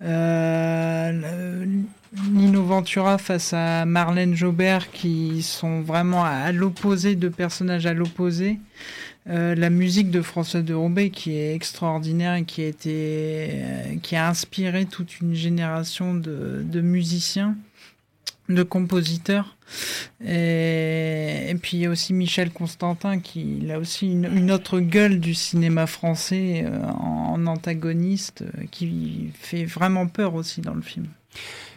Euh, 0.02 1.66
Nino 2.32 2.64
Ventura 2.64 3.18
face 3.18 3.54
à 3.54 3.86
Marlène 3.86 4.36
Jobert 4.36 4.91
qui 4.91 5.41
sont 5.43 5.80
vraiment 5.80 6.26
à, 6.26 6.52
l'opposé, 6.52 7.16
deux 7.16 7.30
personnages 7.30 7.86
à 7.86 7.93
l'opposé. 7.93 8.60
Euh, 9.30 9.56
la 9.56 9.70
musique 9.70 10.12
de 10.12 10.22
François 10.22 10.62
de 10.62 10.74
Roubaix 10.74 11.10
qui 11.10 11.38
est 11.38 11.56
extraordinaire 11.56 12.36
et 12.36 12.43
qui 12.43 12.64
a 12.64 12.68
été, 12.68 13.50
qui 14.04 14.18
a 14.18 14.28
inspiré 14.28 14.86
toute 14.86 15.22
une 15.22 15.36
génération 15.36 16.16
de 16.16 16.82
musiciens, 16.82 17.56
de 18.50 18.64
compositeurs. 18.64 19.56
Et, 20.26 21.45
et 21.50 21.56
puis 21.56 21.78
il 21.78 21.80
y 21.82 21.86
a 21.86 21.89
aussi 21.91 22.14
Michel 22.14 22.50
Constantin 22.50 23.20
qui 23.20 23.60
il 23.62 23.72
a 23.72 23.78
aussi 23.78 24.12
une, 24.12 24.26
une 24.26 24.52
autre 24.52 24.80
gueule 24.80 25.20
du 25.20 25.36
cinéma 25.36 25.86
français 25.86 26.66
euh, 26.66 26.84
en, 26.88 27.36
en 27.36 27.45
antagoniste 27.45 28.41
euh, 28.41 28.66
qui 28.72 29.30
fait 29.39 29.66
vraiment 29.66 30.08
peur 30.08 30.34
aussi 30.34 30.62
dans 30.62 30.74
le 30.74 30.82
film. 30.82 31.06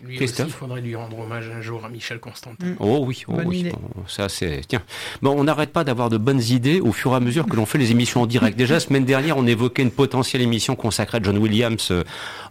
Lui 0.02 0.16
Christophe 0.16 0.46
aussi, 0.46 0.56
il 0.56 0.58
faudrait 0.58 0.80
lui 0.80 0.96
rendre 0.96 1.18
hommage 1.18 1.50
un 1.50 1.60
jour 1.60 1.84
à 1.84 1.90
Michel 1.90 2.18
Constantin. 2.18 2.74
Oh 2.80 3.04
oui, 3.06 3.22
oh 3.28 3.34
oui. 3.44 3.70
Bon, 3.70 4.02
ça 4.08 4.30
c'est 4.30 4.62
tiens. 4.66 4.82
Bon, 5.20 5.38
on 5.38 5.44
n'arrête 5.44 5.72
pas 5.72 5.84
d'avoir 5.84 6.08
de 6.08 6.16
bonnes 6.16 6.40
idées 6.40 6.80
au 6.80 6.92
fur 6.92 7.12
et 7.12 7.16
à 7.16 7.20
mesure 7.20 7.46
que 7.46 7.54
l'on 7.54 7.66
fait 7.66 7.78
les 7.78 7.90
émissions 7.90 8.22
en 8.22 8.26
direct. 8.26 8.56
Déjà 8.56 8.80
semaine 8.80 9.04
dernière, 9.04 9.36
on 9.36 9.46
évoquait 9.46 9.82
une 9.82 9.90
potentielle 9.90 10.42
émission 10.42 10.74
consacrée 10.74 11.18
à 11.18 11.22
John 11.22 11.36
Williams 11.36 11.88
euh, 11.90 12.02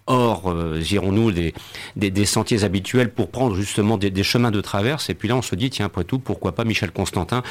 hors, 0.08 0.52
euh, 0.52 0.80
dirons-nous, 0.80 1.32
des, 1.32 1.54
des, 1.96 2.26
sentiers 2.26 2.64
habituels 2.64 3.12
pour 3.12 3.30
prendre 3.30 3.56
justement 3.56 3.98
des, 3.98 4.10
des 4.10 4.24
chemins 4.24 4.52
de 4.52 4.62
traverse. 4.62 5.10
Et 5.10 5.14
puis 5.14 5.28
là, 5.28 5.36
on 5.36 5.42
se 5.42 5.56
dit 5.56 5.70
tiens, 5.70 5.86
après 5.86 6.04
tout, 6.04 6.20
pourquoi 6.20 6.54
pas 6.54 6.64
Michel 6.64 6.92
Constantin? 6.92 7.44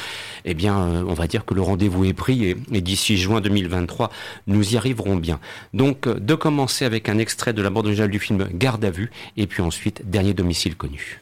Eh 0.45 0.53
bien, 0.53 0.77
euh, 0.79 1.03
on 1.07 1.13
va 1.13 1.27
dire 1.27 1.45
que 1.45 1.53
le 1.53 1.61
rendez-vous 1.61 2.05
est 2.05 2.13
pris 2.13 2.45
et, 2.45 2.57
et 2.71 2.81
d'ici 2.81 3.17
juin 3.17 3.41
2023, 3.41 4.11
nous 4.47 4.73
y 4.73 4.77
arriverons 4.77 5.15
bien. 5.15 5.39
Donc, 5.73 6.07
euh, 6.07 6.19
de 6.19 6.35
commencer 6.35 6.85
avec 6.85 7.09
un 7.09 7.17
extrait 7.17 7.53
de 7.53 7.61
la 7.61 7.69
bande 7.69 7.85
originale 7.85 8.11
du 8.11 8.19
film 8.19 8.47
Garde 8.53 8.83
à 8.85 8.91
vue, 8.91 9.11
et 9.37 9.47
puis 9.47 9.61
ensuite 9.61 10.01
Dernier 10.09 10.33
domicile 10.33 10.75
connu. 10.75 11.20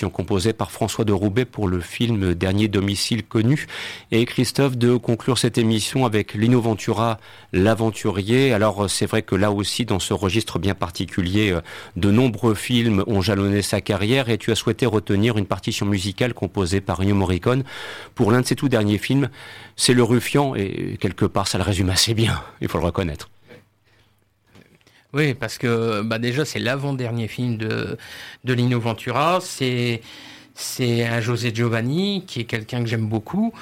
Partition 0.00 0.10
composée 0.10 0.54
par 0.54 0.70
François 0.70 1.04
de 1.04 1.12
Roubaix 1.12 1.44
pour 1.44 1.68
le 1.68 1.80
film 1.80 2.32
Dernier 2.32 2.68
domicile 2.68 3.22
connu. 3.22 3.66
Et 4.12 4.24
Christophe, 4.24 4.78
de 4.78 4.96
conclure 4.96 5.36
cette 5.36 5.58
émission 5.58 6.06
avec 6.06 6.32
Lino 6.32 6.58
Ventura, 6.58 7.18
l'aventurier. 7.52 8.54
Alors 8.54 8.88
c'est 8.88 9.04
vrai 9.04 9.20
que 9.20 9.34
là 9.34 9.52
aussi, 9.52 9.84
dans 9.84 9.98
ce 9.98 10.14
registre 10.14 10.58
bien 10.58 10.74
particulier, 10.74 11.50
euh, 11.50 11.60
de 11.96 12.10
nombreux 12.10 12.54
films 12.54 13.04
ont 13.06 13.20
jalonné 13.20 13.60
sa 13.60 13.82
carrière 13.82 14.30
et 14.30 14.38
tu 14.38 14.50
as 14.52 14.54
souhaité 14.54 14.86
retenir 14.86 15.36
une 15.36 15.46
partition 15.46 15.84
musicale 15.84 16.32
composée 16.32 16.80
par 16.80 17.00
Ennio 17.00 17.14
Morricone 17.14 17.64
pour 18.14 18.32
l'un 18.32 18.40
de 18.40 18.46
ses 18.46 18.56
tout 18.56 18.70
derniers 18.70 18.98
films. 18.98 19.28
C'est 19.76 19.92
Le 19.92 20.02
Ruffian 20.02 20.54
et 20.54 20.96
quelque 20.98 21.26
part 21.26 21.46
ça 21.46 21.58
le 21.58 21.64
résume 21.64 21.90
assez 21.90 22.14
bien, 22.14 22.40
il 22.62 22.68
faut 22.68 22.78
le 22.78 22.84
reconnaître. 22.84 23.28
Oui, 25.12 25.34
parce 25.34 25.58
que 25.58 26.02
bah 26.02 26.18
déjà 26.18 26.44
c'est 26.44 26.60
l'avant-dernier 26.60 27.26
film 27.26 27.56
de, 27.56 27.98
Lino 28.44 28.78
Ventura. 28.78 29.40
C'est 29.40 30.02
c'est 30.54 31.06
un 31.06 31.20
José 31.20 31.52
Giovanni 31.54 32.24
qui 32.26 32.40
est 32.40 32.44
quelqu'un 32.44 32.80
que 32.82 32.88
j'aime 32.88 33.08
beaucoup. 33.08 33.52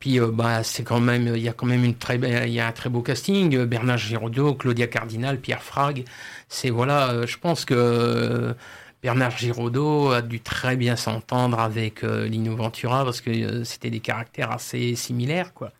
Puis 0.00 0.18
euh, 0.20 0.30
bah 0.32 0.64
c'est 0.64 0.82
quand 0.82 1.00
même 1.00 1.32
il 1.36 1.42
y 1.42 1.48
a 1.48 1.52
quand 1.52 1.66
même 1.66 1.84
une 1.84 1.94
très 1.96 2.16
il 2.16 2.52
y 2.52 2.60
a 2.60 2.66
un 2.66 2.72
très 2.72 2.90
beau 2.90 3.02
casting. 3.02 3.64
Bernard 3.66 3.98
Giraudot, 3.98 4.54
Claudia 4.54 4.88
Cardinal, 4.88 5.40
Pierre 5.40 5.62
Frag. 5.62 6.04
C'est 6.48 6.70
voilà, 6.70 7.10
euh, 7.10 7.26
je 7.26 7.38
pense 7.38 7.64
que 7.64 7.74
euh, 7.76 8.54
Bernard 9.02 9.36
Giraudot 9.38 10.10
a 10.10 10.22
dû 10.22 10.40
très 10.40 10.76
bien 10.76 10.96
s'entendre 10.96 11.60
avec 11.60 12.02
Lino 12.02 12.56
Ventura 12.56 13.04
parce 13.04 13.20
que 13.20 13.62
c'était 13.64 13.90
des 13.90 14.00
caractères 14.00 14.50
assez 14.50 14.96
similaires 14.96 15.54
quoi. 15.54 15.72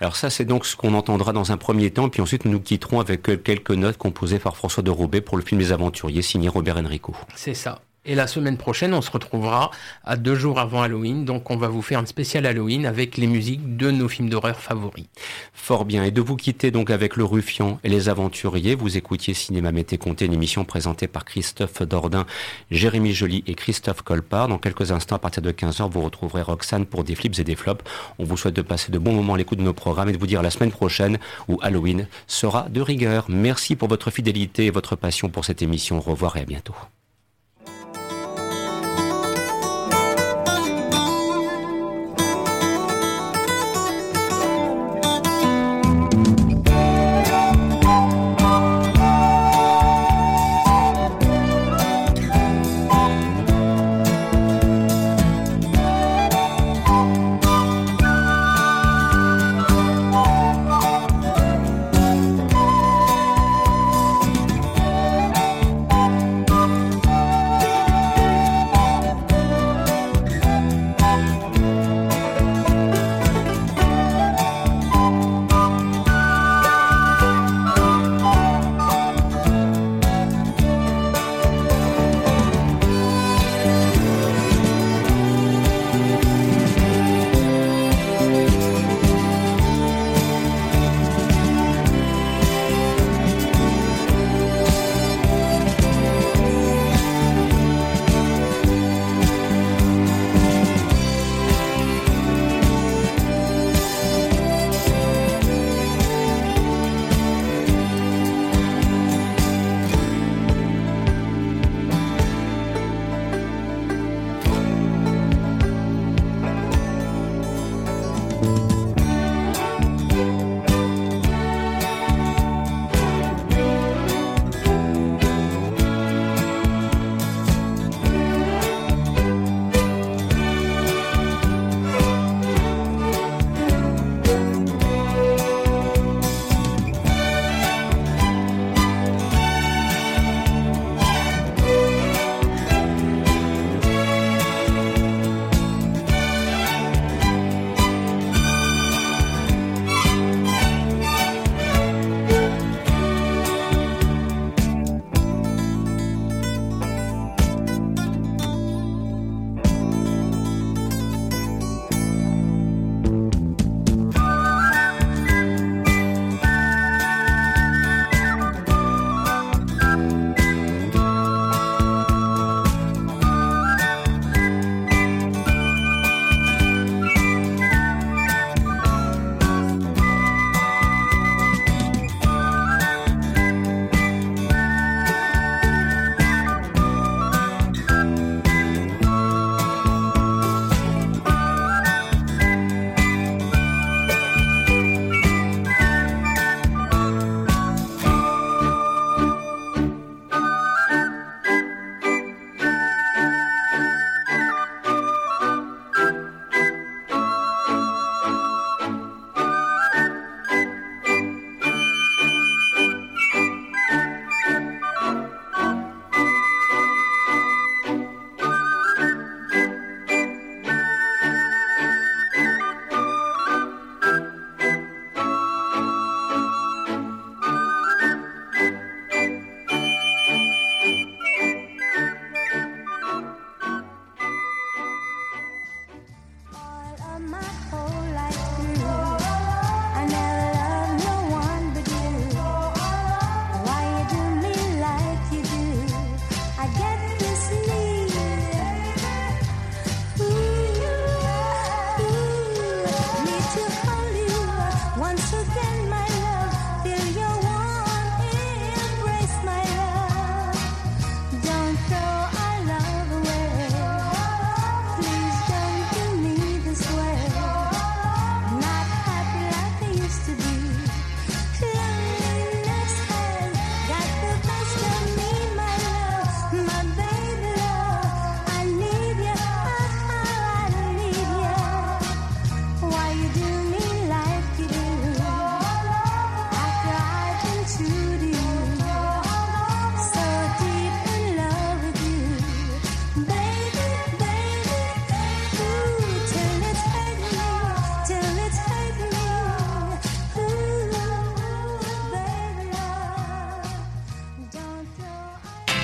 Alors 0.00 0.16
ça, 0.16 0.30
c'est 0.30 0.44
donc 0.44 0.66
ce 0.66 0.76
qu'on 0.76 0.94
entendra 0.94 1.32
dans 1.32 1.52
un 1.52 1.56
premier 1.56 1.90
temps, 1.90 2.08
puis 2.08 2.22
ensuite 2.22 2.44
nous 2.44 2.52
nous 2.52 2.60
quitterons 2.60 3.00
avec 3.00 3.22
quelques 3.42 3.70
notes 3.70 3.96
composées 3.96 4.38
par 4.38 4.56
François 4.56 4.82
de 4.82 4.90
Roubaix 4.90 5.20
pour 5.20 5.36
le 5.36 5.44
film 5.44 5.60
Les 5.60 5.72
Aventuriers, 5.72 6.22
signé 6.22 6.48
Robert 6.48 6.76
Enrico. 6.76 7.14
C'est 7.34 7.54
ça. 7.54 7.80
Et 8.06 8.14
la 8.14 8.26
semaine 8.26 8.56
prochaine, 8.56 8.94
on 8.94 9.02
se 9.02 9.10
retrouvera 9.10 9.70
à 10.04 10.16
deux 10.16 10.34
jours 10.34 10.58
avant 10.58 10.80
Halloween. 10.80 11.26
Donc, 11.26 11.50
on 11.50 11.56
va 11.56 11.68
vous 11.68 11.82
faire 11.82 11.98
un 11.98 12.06
spécial 12.06 12.46
Halloween 12.46 12.86
avec 12.86 13.18
les 13.18 13.26
musiques 13.26 13.76
de 13.76 13.90
nos 13.90 14.08
films 14.08 14.30
d'horreur 14.30 14.58
favoris. 14.58 15.04
Fort 15.52 15.84
bien. 15.84 16.04
Et 16.04 16.10
de 16.10 16.22
vous 16.22 16.36
quitter 16.36 16.70
donc 16.70 16.88
avec 16.88 17.16
Le 17.16 17.24
Ruffian 17.24 17.78
et 17.84 17.90
Les 17.90 18.08
Aventuriers. 18.08 18.74
Vous 18.74 18.96
écoutiez 18.96 19.34
Cinéma 19.34 19.70
Mété 19.70 19.98
Comté, 19.98 20.24
une 20.24 20.32
émission 20.32 20.64
présentée 20.64 21.08
par 21.08 21.26
Christophe 21.26 21.82
Dordain, 21.82 22.24
Jérémy 22.70 23.12
Joly 23.12 23.44
et 23.46 23.54
Christophe 23.54 24.00
Colpart. 24.00 24.48
Dans 24.48 24.58
quelques 24.58 24.92
instants, 24.92 25.16
à 25.16 25.18
partir 25.18 25.42
de 25.42 25.52
15h, 25.52 25.90
vous 25.90 26.00
retrouverez 26.00 26.40
Roxane 26.40 26.86
pour 26.86 27.04
des 27.04 27.14
flips 27.14 27.38
et 27.38 27.44
des 27.44 27.54
flops. 27.54 27.84
On 28.18 28.24
vous 28.24 28.38
souhaite 28.38 28.56
de 28.56 28.62
passer 28.62 28.90
de 28.90 28.98
bons 28.98 29.12
moments 29.12 29.34
à 29.34 29.38
l'écoute 29.38 29.58
de 29.58 29.64
nos 29.64 29.74
programmes 29.74 30.08
et 30.08 30.12
de 30.12 30.18
vous 30.18 30.26
dire 30.26 30.42
la 30.42 30.50
semaine 30.50 30.72
prochaine 30.72 31.18
où 31.48 31.58
Halloween 31.60 32.06
sera 32.26 32.68
de 32.70 32.80
rigueur. 32.80 33.26
Merci 33.28 33.76
pour 33.76 33.88
votre 33.88 34.10
fidélité 34.10 34.64
et 34.66 34.70
votre 34.70 34.96
passion 34.96 35.28
pour 35.28 35.44
cette 35.44 35.60
émission. 35.60 35.98
Au 35.98 36.00
revoir 36.00 36.38
et 36.38 36.40
à 36.40 36.44
bientôt. 36.46 36.74